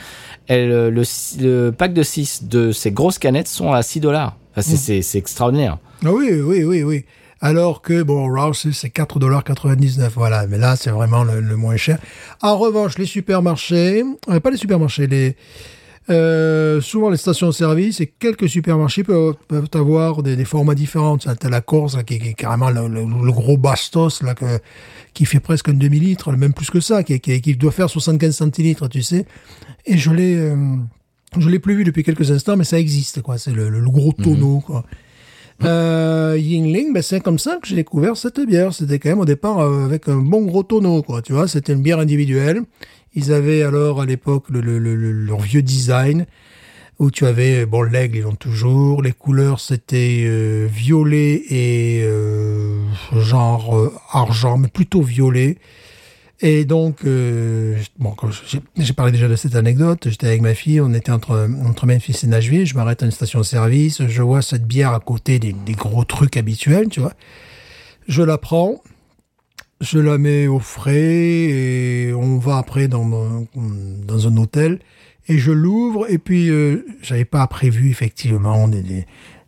[0.47, 1.03] Elle, le,
[1.39, 4.37] le pack de 6 de ces grosses canettes sont à 6 dollars.
[4.51, 5.77] Enfin, c'est- c'est c'est extraordinaire.
[6.05, 7.05] Ah oui, oui, oui, oui.
[7.41, 10.09] Alors que, bon, Rouse, c'est 4,99$.
[10.15, 11.97] Voilà, mais là, c'est vraiment le, le moins cher.
[12.41, 15.35] En revanche, les supermarchés, euh, pas les supermarchés, les,
[16.09, 21.17] euh, souvent les stations-service et quelques supermarchés peuvent, peuvent avoir des, des formats différents.
[21.17, 24.35] Tu as la course, là, qui, qui est carrément le, le- le gros bastos, là,
[24.35, 24.59] que,
[25.13, 28.35] qui fait presque un demi-litre, même plus que ça, qui, qui, qui doit faire 75
[28.35, 29.25] centilitres, tu sais.
[29.85, 30.55] Et je l'ai, euh,
[31.39, 33.37] je l'ai plus vu depuis quelques instants, mais ça existe, quoi.
[33.37, 34.85] C'est le, gros tonneau, quoi.
[35.63, 38.73] Euh, Yingling, ben c'est comme ça que j'ai découvert cette bière.
[38.73, 41.21] C'était quand même au départ euh, avec un bon gros tonneau, quoi.
[41.21, 42.61] Tu vois, c'était une bière individuelle.
[43.13, 46.25] Ils avaient alors à l'époque le, le- le- le- leur vieux design
[46.99, 49.01] où tu avais bon l'aigle ils l'ont toujours.
[49.01, 52.77] Les couleurs c'était euh, violet et euh,
[53.19, 55.57] genre euh, argent, mais plutôt violet.
[56.43, 58.15] Et donc, euh, bon,
[58.77, 60.07] j'ai parlé déjà de cette anecdote.
[60.09, 62.65] J'étais avec ma fille, on était entre, entre Memphis et Nashville.
[62.65, 66.37] Je m'arrête à une station-service, je vois cette bière à côté des, des gros trucs
[66.37, 67.13] habituels, tu vois.
[68.07, 68.81] Je la prends,
[69.81, 74.79] je la mets au frais et on va après dans, dans un hôtel
[75.27, 79.05] et je l'ouvre et puis euh, j'avais pas prévu effectivement des,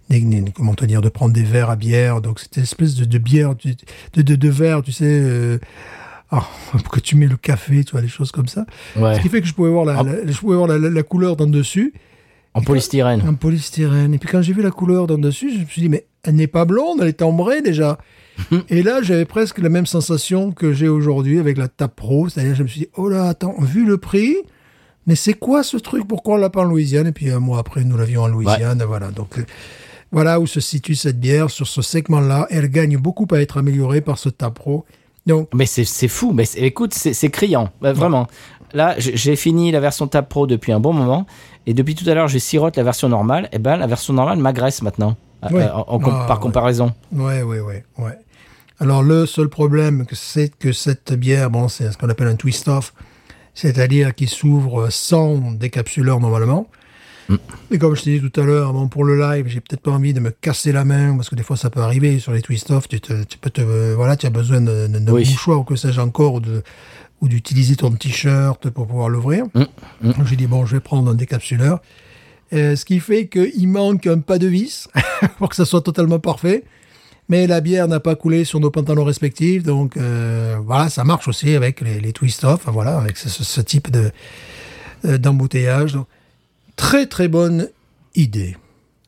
[0.09, 3.05] des, comment te dire de prendre des verres à bière donc c'était une espèce de,
[3.05, 3.75] de bière de,
[4.13, 5.59] de, de, de verre tu sais euh,
[6.33, 8.65] ah, que tu mets le café tu vois des choses comme ça
[8.95, 9.15] Ouais.
[9.15, 10.03] ce qui fait que je pouvais voir la, Ah.
[10.03, 11.93] la- je pouvais voir la, la- la couleur d'en dessus
[12.53, 13.21] En polystyrène.
[13.27, 14.13] en polystyrène.
[14.13, 16.35] Et puis quand j'ai vu la couleur d'en dessus, je me suis dit, mais elle
[16.35, 17.97] n'est pas blonde, elle est ambrée déjà.
[18.69, 22.29] et là, j'avais presque la même sensation que j'ai aujourd'hui avec la Tap Pro.
[22.29, 24.35] C'est-à-dire, je me suis dit, oh là, attends, vu le prix,
[25.05, 26.07] mais c'est quoi ce truc?
[26.07, 27.07] Pourquoi on l'a pas en Louisiane?
[27.07, 28.81] Et puis un mois après, nous l'avions en Louisiane.
[28.87, 29.45] Voilà, donc euh,
[30.11, 32.47] voilà où se situe cette bière sur ce segment-là.
[32.49, 34.85] Elle gagne beaucoup à être améliorée par ce Tap Pro.
[35.25, 36.31] Donc, Mais c'est fou.
[36.33, 37.69] Mais écoute, c'est criant.
[37.81, 38.27] Bah, vraiment.
[38.73, 41.25] Là, j'ai fini la version Tab Pro depuis un bon moment.
[41.67, 43.47] Et depuis tout à l'heure, je sirote la version normale.
[43.51, 45.15] Et ben, la version normale m'agresse maintenant.
[45.45, 45.69] euh, Ouais.
[45.69, 46.41] en- en com- Ah, par ouais.
[46.43, 46.93] comparaison.
[47.11, 48.17] Ouais, ouais, ouais, ouais.
[48.79, 52.93] Alors le seul problème, c'est que cette bière, bon, c'est ce qu'on appelle un twist-off,
[53.53, 56.67] c'est-à-dire qui s'ouvre sans décapsuleur normalement.
[57.71, 59.91] Et comme je t'ai dit tout à l'heure, bon, pour le live, j'ai peut-être pas
[59.91, 62.41] envie de me casser la main parce que des fois ça peut arriver sur les
[62.41, 62.87] twist-off.
[62.87, 65.25] Tu, te- tu peux te, euh, voilà, tu as besoin d'un Oui.
[65.29, 66.63] mouchoir ou que sais-je encore ou de
[67.21, 69.45] ou d'utiliser ton t-shirt pour pouvoir l'ouvrir.
[70.01, 71.79] Donc j'ai dit bon, je vais prendre un décapsuleur.
[72.51, 74.89] Euh, ce qui fait qu'il manque un pas de vis
[75.37, 76.65] pour que ça soit totalement parfait.
[77.29, 81.29] Mais la bière n'a pas coulé sur nos pantalons respectifs, donc euh, voilà, ça marche
[81.29, 84.11] aussi avec les, les twist-off, voilà, avec ce, ce- ce type de
[85.05, 85.93] euh, d'embouteillage.
[85.93, 86.07] Donc,
[86.75, 87.69] très très bonne
[88.15, 88.55] idée.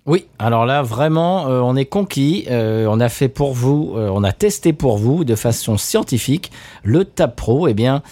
[0.05, 2.45] Oui, alors là, vraiment, euh, on est conquis.
[2.47, 6.51] Euh, on a fait pour vous, euh, on a testé pour vous de façon scientifique
[6.83, 7.67] le Tab Pro.
[7.67, 8.03] Eh bien,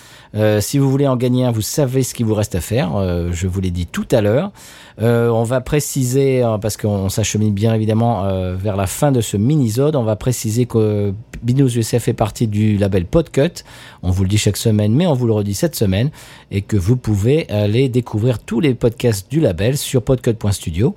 [0.59, 3.29] si vous voulez en gagner un, vous savez ce qu'il vous reste à faire.
[3.31, 4.51] Je vous l'ai dit tout à l'heure.
[5.01, 9.21] Euh, on va préciser, euh, parce qu'on s'achemine bien évidemment euh, vers la fin de
[9.21, 13.63] ce mini-zode, on va préciser que Binous USA fait partie du label Podcut.
[14.03, 16.11] On vous le dit chaque semaine, mais on vous le redit cette semaine.
[16.51, 20.95] Et que vous pouvez aller découvrir tous les podcasts du label sur podcut.studio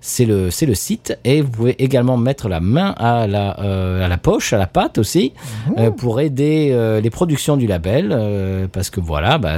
[0.00, 1.18] c'est le le site.
[1.24, 4.66] Et vous pouvez également mettre la main à la euh, à la poche à la
[4.66, 5.32] pâte aussi
[5.76, 9.56] euh, pour aider euh, les productions du label parce que voilà bah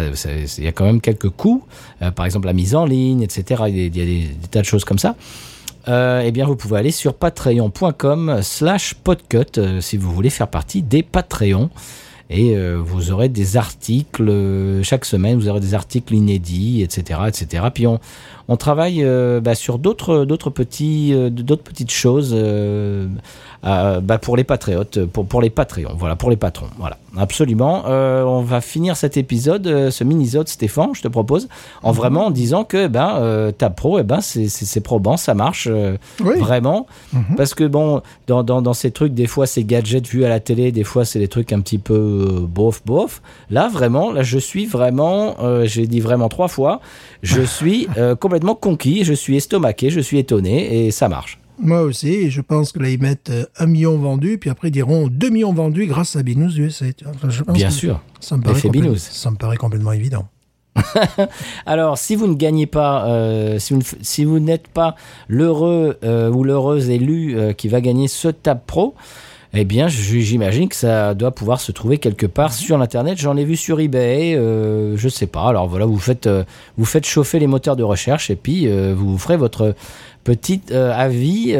[0.59, 1.65] il y a quand même quelques coûts
[2.15, 4.49] par exemple la mise en ligne etc il y a, il y a des, des
[4.51, 5.17] tas de choses comme ça.
[5.89, 11.03] Eh bien vous pouvez aller sur patreon.com slash podcut si vous voulez faire partie des
[11.03, 11.71] Patreons
[12.31, 17.21] et euh, vous aurez des articles euh, chaque semaine, vous aurez des articles inédits, etc.,
[17.27, 17.65] etc.
[17.75, 17.99] Puis on,
[18.57, 22.37] travaille euh, bah, sur d'autres d'autres petits d'autres petites choses
[23.65, 26.97] euh, euh, bah, pour les patriotes, pour pour les Patreons, voilà, pour les patrons, voilà,
[27.17, 27.85] absolument.
[27.89, 31.49] Euh, on va finir cet épisode, euh, ce mini-zode, Stéphane, je te propose,
[31.83, 35.69] en vraiment en disant que ben euh, Tab Pro, eh ben c'est probant, ça marche
[35.71, 36.39] euh, Oui.
[36.39, 36.87] vraiment,
[37.37, 40.41] parce que bon, dans, dans dans ces trucs, des fois c'est gadgets vus à la
[40.41, 43.21] télé, des fois c'est des trucs un petit peu euh, bof bof.
[43.51, 46.81] Là vraiment, là je suis vraiment, euh, j'ai dit vraiment trois fois,
[47.23, 51.40] je suis euh, complètement conquis, je suis estomaqué, je suis étonné et ça marche.
[51.61, 54.69] Moi aussi, et je pense que là, ils mettent euh, un million vendu, puis après,
[54.69, 56.93] ils diront deux millions vendus grâce à Binous USA.
[56.93, 57.13] tu vois.
[57.15, 58.01] Enfin, je pense Bien sûr.
[58.21, 58.99] Ça me, paraît complètement- Binous.
[58.99, 60.27] ça me paraît complètement évident.
[61.67, 64.95] Alors, si vous ne gagnez pas, euh, si vous, si n'êtes pas
[65.29, 68.95] l'heureux euh, ou l'heureuse élu euh, qui va gagner ce Tab Pro,
[69.53, 73.19] eh bien, j'imagine que ça doit pouvoir se trouver quelque part sur l'internet.
[73.19, 75.49] J'en ai vu sur eBay, euh, je sais pas.
[75.49, 76.45] Alors voilà, vous faites, euh,
[76.79, 79.75] vous faites chauffer les moteurs de recherche et puis euh, vous ferez votre
[80.23, 81.53] petit euh, avis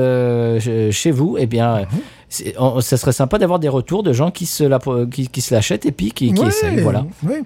[0.61, 1.37] ch- chez vous.
[1.39, 1.87] Eh bien,
[2.29, 4.79] c'est- on- ça serait sympa d'avoir des retours de gens qui se la,
[5.11, 6.81] qui, qui l'achètent et puis qui, qui Ouais, essayent.
[6.83, 7.05] Voilà.
[7.27, 7.43] ouais.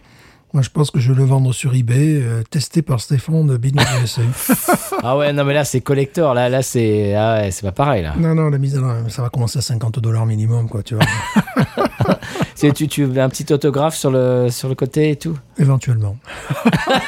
[0.55, 3.59] Moi, je pense que je vais le vendre sur eBay, euh, testé par Stéphane de
[4.03, 4.23] USA.
[5.03, 8.03] Ah ouais, non mais là c'est collector, là là c'est ah ouais, c'est pas pareil
[8.05, 8.15] là.
[8.17, 11.05] non, non, la mise à ça va commencer à 50 dollars minimum, quoi, tu vois.
[12.55, 15.37] C'est- tu tu veux un petit autographe sur le sur le côté et tout?
[15.59, 16.17] Éventuellement.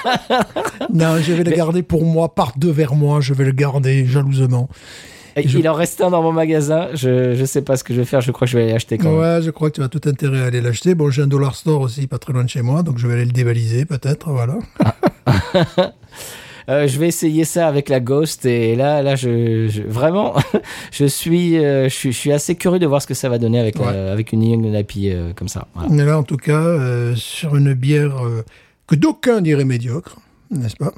[0.92, 4.04] non, je vais le garder pour moi, par deux vers moi, je vais le garder
[4.06, 4.68] jalousement.
[5.44, 6.88] Je- Il en reste un dans mon magasin.
[6.94, 8.20] Je je sais pas ce que je vais faire.
[8.22, 9.18] Je crois que je vais aller acheter quand même.
[9.20, 10.94] Ouais, je crois que tu as tout intérêt à aller l'acheter.
[10.94, 13.14] Bon, j'ai un dollar store aussi, pas très loin de chez moi, donc je vais
[13.14, 14.56] aller le dévaliser, peut-être, voilà.
[16.68, 20.34] Euh, je vais essayer ça avec la Ghost et là là je, je- vraiment
[20.90, 23.38] je suis euh, je suis je suis assez curieux de voir ce que ça va
[23.38, 23.86] donner avec Ouais.
[23.86, 25.68] avec une Young euh, comme ça.
[25.74, 25.88] Voilà.
[25.92, 28.42] Mais là, en tout cas, euh, sur une bière euh,
[28.88, 30.16] que d'aucuns diraient médiocre,
[30.50, 30.92] n'est-ce pas?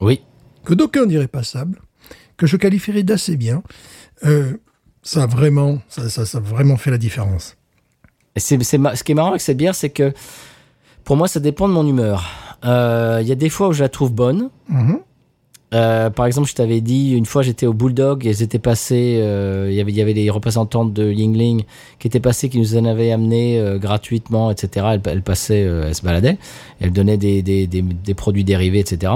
[0.00, 0.22] Oui.
[0.64, 1.78] que d'aucuns diraient passable,
[2.40, 3.62] que je qualifierais d'assez bien,
[4.24, 4.56] euh,
[5.02, 7.56] ça a vraiment, ça, ça, ça a vraiment fait la différence.
[8.34, 10.14] Et c'est ce qui est marrant avec cette bière, c'est que
[11.04, 12.24] Pour moi, ça dépend de mon humeur.
[12.64, 14.48] Euh, Il y a des fois où je la trouve bonne.
[14.68, 15.00] Mhm.
[15.72, 19.18] Euh, par exemple, je t'avais dit une fois j'étais au Bulldog et ils étaient passés.
[19.20, 21.62] euh, Il y avait il y avait les représentantes de Yingling
[22.00, 24.86] qui étaient passées, qui nous en avaient amené euh, gratuitement, etc.
[24.94, 26.38] Elles, elles passaient, euh, elles se baladaient,
[26.80, 29.12] elles donnaient des, des, des, des produits dérivés, etc.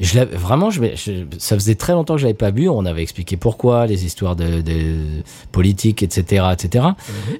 [0.00, 2.68] Et je vraiment, je, je- ça faisait très longtemps que je l'avais pas bu.
[2.68, 4.82] On avait expliqué pourquoi, les histoires de, de
[5.52, 6.84] politiques, etc., etc.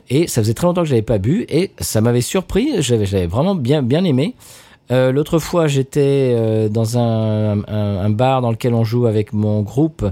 [0.09, 2.81] Et ça faisait très longtemps que je l'avais pas bu et ça m'avait surpris.
[2.81, 4.35] J'avais, je l'avais vraiment bien, bien aimé.
[4.91, 9.33] Euh, L'autre fois, j'étais euh, dans un, un, un bar dans lequel on joue avec
[9.33, 10.05] mon groupe.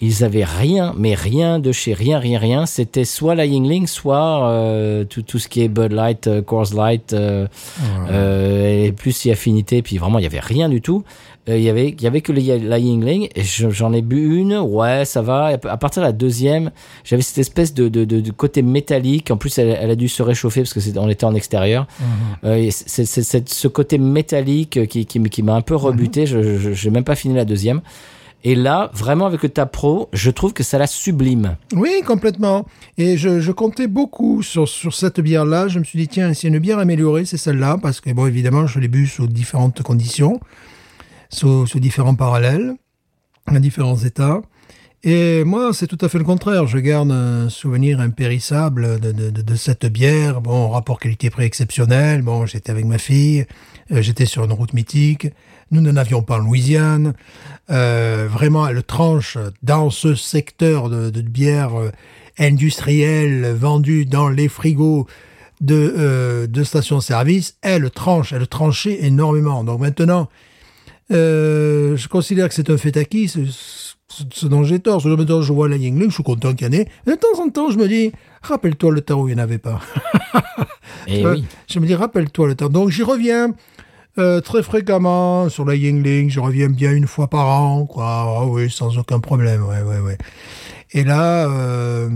[0.00, 2.66] Ils avaient rien, mais rien de chez rien, rien, rien.
[2.66, 6.74] C'était soit la Yingling, soit euh, tout, tout ce qui est Bud Light, euh, Coors
[6.74, 7.46] Light, euh,
[8.10, 9.82] euh, et plus si affinité.
[9.82, 11.04] Puis vraiment, il y avait rien du tout.
[11.48, 13.28] Euh, Il y avait, il y avait que les- la Yingling.
[13.34, 14.56] Et je- j'en ai bu une.
[14.56, 15.58] Ouais, ça va.
[15.64, 16.70] À partir de la deuxième,
[17.04, 19.30] j'avais cette espèce de, de, de, de côté métallique.
[19.30, 21.86] En plus, elle, elle a dû se réchauffer parce que c'est- on était en extérieur.
[22.44, 23.04] Euh, et c'est
[23.48, 26.24] ce côté métallique qui, qui, qui m'a un peu rebuté.
[26.26, 27.80] Je Je j'ai même pas fini la deuxième.
[28.46, 31.56] Et là, vraiment avec le Tap Pro, je trouve que ça la sublime.
[31.74, 32.66] Oui, complètement.
[32.98, 35.68] Et je, je comptais beaucoup sur, sur cette bière-là.
[35.68, 38.66] Je me suis dit, tiens, c'est une bière améliorée, c'est celle-là, parce que, bon, évidemment,
[38.66, 40.40] je l'ai bu sous différentes conditions,
[41.34, 42.74] sous, différents parallèles,
[43.46, 44.40] à différents états.
[45.06, 46.66] Et moi, c'est tout à fait le contraire.
[46.66, 50.40] Je garde un souvenir impérissable de, de, cette bière.
[50.40, 52.22] Bon, rapport qualité-prix exceptionnel.
[52.22, 53.44] Bon, j'étais avec ma fille.
[53.92, 55.28] euh, j'étais sur une route mythique.
[55.70, 57.12] Nous n'en avions pas en Louisiane.
[57.68, 61.90] Euh, vraiment, elle tranche dans ce secteur de, bière euh,
[62.38, 65.06] industrielle vendue dans les frigos
[65.60, 67.58] de, de stations-service.
[67.60, 69.64] Elle tranche, elle tranchait énormément.
[69.64, 70.30] Donc maintenant,
[71.12, 73.94] euh, je considère que c'est un fait acquis, ce, ce-
[74.32, 75.02] ce dont j'ai tort.
[75.02, 76.88] Que maintenant, je vois la Yingling, je suis content qu'il y en ait.
[77.06, 79.44] Mais de temps en temps, je me dis, rappelle-toi le temps où il n'y en
[79.44, 79.80] avait pas.
[81.06, 81.44] Et oui.
[81.68, 82.68] Je me dis, rappelle-toi le temps.
[82.68, 83.52] Donc, j'y reviens
[84.18, 86.30] euh, très fréquemment sur la Yingling.
[86.30, 88.06] Je reviens bien une fois par an, quoi.
[88.06, 89.62] Ah oui, sans aucun problème.
[89.64, 90.18] Ouais, ouais, ouais.
[90.92, 92.08] Et là, euh,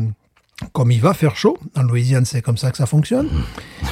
[0.72, 3.28] comme il va faire chaud, en Louisiane, c'est comme ça que ça fonctionne.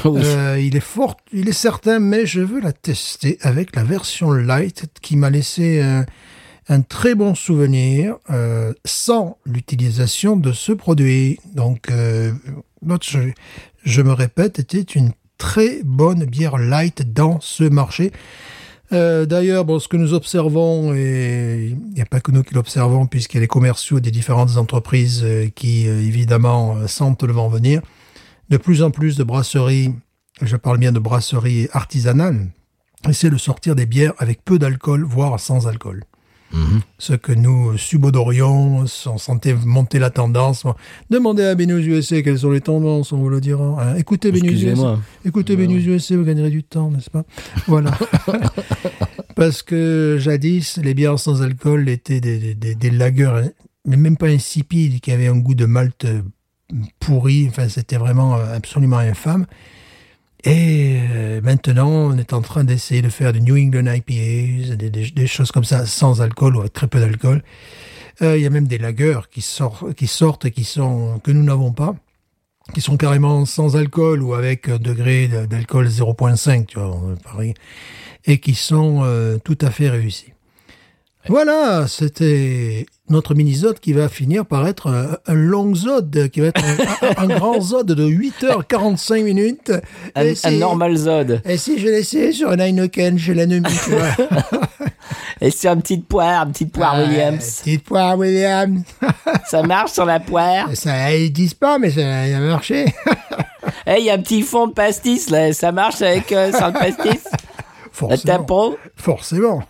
[0.05, 0.21] Oui.
[0.23, 4.31] Euh, il est fort, il est certain, mais je veux la tester avec la version
[4.31, 6.05] light qui m'a laissé un,
[6.69, 11.41] un très bon souvenir euh, sans l'utilisation de ce produit.
[11.55, 12.33] Donc, euh,
[13.03, 13.19] je,
[13.83, 18.13] je me répète, était une très bonne bière light dans ce marché.
[18.93, 22.55] Euh, D'ailleurs, bon, ce que nous observons, et il n'y a pas que nous qui
[22.55, 27.33] l'observons, puisqu'il y a les commerciaux des différentes entreprises euh, qui, euh, évidemment, sentent le
[27.33, 27.83] vent venir,
[28.49, 29.93] de plus en plus de brasseries,
[30.43, 32.49] je parle bien de brasseries artisanales,
[33.09, 36.05] essaient de sortir des bières avec peu d'alcool, voire sans alcool.
[36.53, 36.81] Mhm.
[36.99, 40.65] Ce que nous subodorions, on sentait monter la tendance.
[41.11, 43.65] Demandez à Benus USA quelles sont les tendances, on vous le dira.
[43.83, 43.97] hein.
[43.97, 44.99] Écoutez Benus USA.
[45.25, 47.25] Écoutez Benus USA, vous gagnerez du temps, n'est-ce pas?
[47.67, 47.91] Voilà.
[49.35, 53.51] Parce que jadis, les bières sans alcool étaient des, des, des, des lagers, hein,
[53.85, 56.23] mais même pas insipides, qui avaient un goût de malt euh,
[57.01, 57.47] pourri.
[57.49, 59.47] Enfin, c'était vraiment euh, absolument infâme.
[60.45, 65.27] Et euh, maintenant, on est en train d'essayer de faire des New England IPAs, des,
[65.27, 67.43] choses comme ça, sans alcool ou avec très peu d'alcool.
[68.23, 71.31] Euh, Il y a même des lagers qui, sortent, qui sortent et qui sont, que
[71.31, 71.97] nous n'avons pas,
[72.75, 77.55] qui sont carrément sans alcool ou avec un degré de- d'alcool 0.5, tu vois, pareil,
[78.25, 80.33] et qui sont euh, tout à fait réussis.
[81.29, 86.49] Voilà, c'était notre mini-zode qui va finir par être un, un long zode, qui va
[86.49, 89.73] être un, un- un grand zode de 8h45 minutes.
[90.15, 91.43] Un, si- normal Zod.
[91.45, 94.29] Et si je laissais sur un Heineken chez l'ennemi, tu vois.
[95.41, 97.61] Et sur une petite poire, une petite poire Ouais, Williams.
[97.63, 98.81] Petite poire Williams.
[99.47, 100.69] Ça marche sur la poire?
[100.75, 102.87] Ça, ils disent pas, mais ça a marché.
[103.89, 105.53] Eh, il y a un petit fond de pastis, là.
[105.53, 107.23] Ça marche avec euh, sur le pastis?
[107.93, 108.75] Forcément.
[108.97, 109.63] Forcément.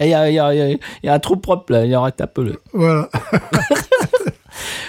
[0.00, 1.72] Il y a, il y, a, il y a- il y a un trou propre,
[1.72, 1.84] là.
[1.84, 2.60] Il y aura tape-le.
[2.72, 3.08] Voilà.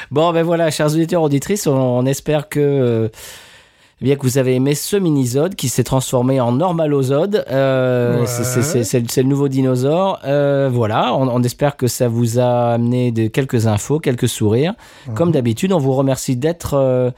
[0.10, 3.08] Bon, ben voilà, chers auditeurs, auditrices, on, on espère que, euh,
[4.02, 7.46] bien que vous avez aimé ce mini-zode qui s'est transformé en normalozode.
[7.50, 8.26] Euh, Ouais.
[8.26, 10.20] c'est- le- le nouveau dinosaure.
[10.26, 14.74] Euh, voilà, on, on espère que ça vous a amené de, quelques infos, quelques sourires.
[15.16, 17.12] Comme d'habitude, on vous remercie d'être euh,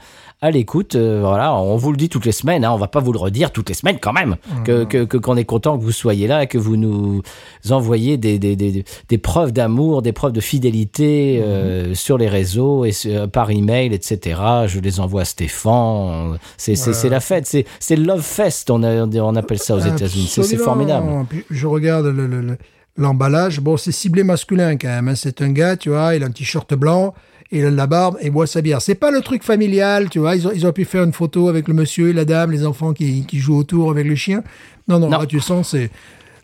[0.44, 0.94] à l'écoute.
[0.94, 2.64] Euh, voilà, on vous le dit toutes les semaines.
[2.64, 4.36] Hein, on va pas vous le redire toutes les semaines quand même.
[4.64, 7.22] Que que- que- qu'on est content que vous soyez là et que vous nous
[7.70, 12.84] envoyez des des, des, des preuves d'amour, des preuves de fidélité euh, sur les réseaux
[12.84, 14.40] et sur- par email, etc.
[14.66, 16.38] Je les envoie à Stéphane.
[16.56, 17.46] C'est la fête.
[17.80, 18.70] C'est Love Fest.
[18.70, 20.26] On a- on appelle ça aux États-Unis.
[20.28, 21.06] C'est formidable.
[21.28, 22.58] Puis je regarde le, le- le-
[22.96, 23.60] l'emballage.
[23.60, 25.08] Bon, c'est ciblé masculin quand même.
[25.08, 25.14] hein.
[25.16, 27.12] C'est un gars, tu vois, il a un t-shirt blanc,
[27.50, 28.80] il a de la barbe et boit sa bière.
[28.82, 30.34] C'est pas le truc familial, tu vois.
[30.36, 32.64] Ils, ont- ils auraient pu faire une photo avec le monsieur et la dame, les
[32.66, 34.42] enfants qui, qui jouent autour avec le chien.
[34.88, 35.20] Non, non, Non.
[35.20, 35.90] là, tu sens, c'est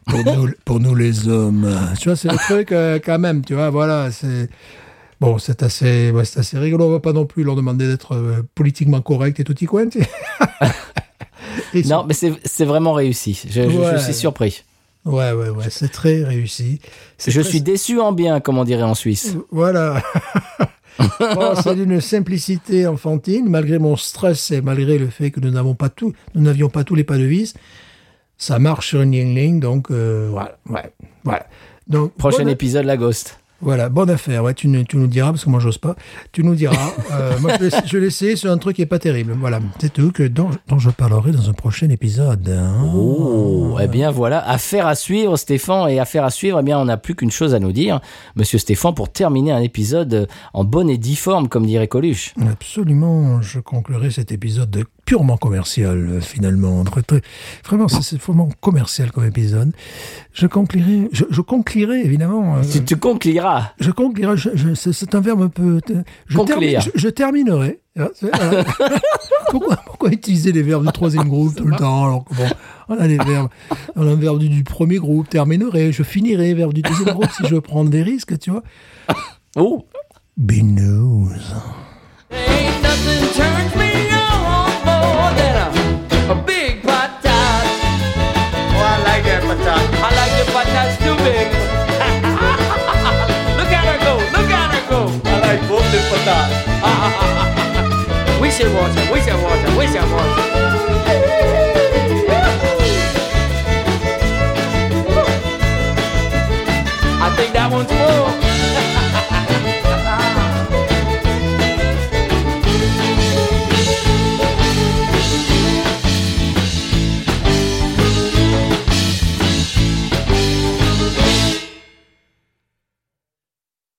[0.06, 1.68] pour nous, pour nous les hommes.
[2.00, 4.48] Tu vois, c'est le truc euh, quand même, tu vois, voilà, c'est...
[5.20, 6.86] Bon, c'est assez, ouais, c'est assez rigolo.
[6.86, 9.84] On va pas non plus leur demander d'être euh, politiquement correct et tout y coin.
[11.86, 13.38] Non, mais c'est c'est vraiment réussi.
[13.48, 13.98] Je, je- je Ouais.
[13.98, 14.64] suis surpris.
[15.04, 16.80] Ouais, ouais, ouais, c'est très réussi.
[17.18, 19.34] Je très- suis déçu en bien, comme on dirait en Suisse.
[19.50, 20.02] Voilà.
[21.18, 25.74] Bon, c'est d'une simplicité enfantine, malgré mon stress et malgré le fait que nous n'avons
[25.74, 27.54] pas tout, nous n'avions pas tous les pas de vis.
[28.36, 30.92] Ça marche sur une Yingling, donc euh, voilà, ouais,
[31.24, 31.46] voilà.
[31.88, 33.39] Donc Prochain épisode, la Ghost.
[33.62, 34.42] Voilà, bonne affaire.
[34.42, 35.94] Ouais, tu, nous- tu nous diras parce que moi j'ose pas.
[36.32, 36.76] Tu nous diras.
[37.12, 37.52] Euh, moi
[37.86, 39.34] je l'ai- essayé, c'est un truc qui est pas terrible.
[39.38, 42.48] Voilà, c'est tout que dont, dont je parlerai dans un prochain épisode.
[42.48, 42.88] hein.
[42.94, 46.84] Oh, eh bien voilà, affaire à suivre, Stéphane, et affaire à suivre, eh bien on
[46.84, 48.00] n'a plus qu'une chose à nous dire,
[48.36, 52.32] Monsieur Stéphane, pour terminer un épisode en bonne et due forme, comme dirait Coluche.
[52.48, 56.84] Absolument, je conclurai cet épisode purement commercial, euh, finalement.
[56.84, 57.20] Très, très-
[57.64, 59.72] vraiment, c'est- vraiment commercial comme épisode.
[60.32, 61.40] Je conclurai, je, je
[62.04, 62.58] évidemment.
[62.58, 63.72] euh, Tu, concliras.
[63.80, 63.90] je
[64.54, 65.80] je- c'est un verbe un peu.
[66.28, 67.80] Je, termine- je, je terminerai.
[67.98, 68.64] Ah, voilà.
[69.50, 72.46] pourquoi, pourquoi utiliser les verbes du troisième groupe tout le temps alors que bon,
[72.88, 73.48] on a les verbes,
[73.96, 77.30] on a un verbe du, du premier groupe, terminerai, je finirai, verbe du deuxième groupe
[77.36, 78.62] si je veux prendre des risques, tu vois.
[79.56, 79.86] Oh,
[80.36, 81.32] Binous.
[82.30, 83.89] Ain't nothing turns me
[98.60, 100.20] 险活着，危险活着，危险活着。
[107.22, 108.49] I think that one's full.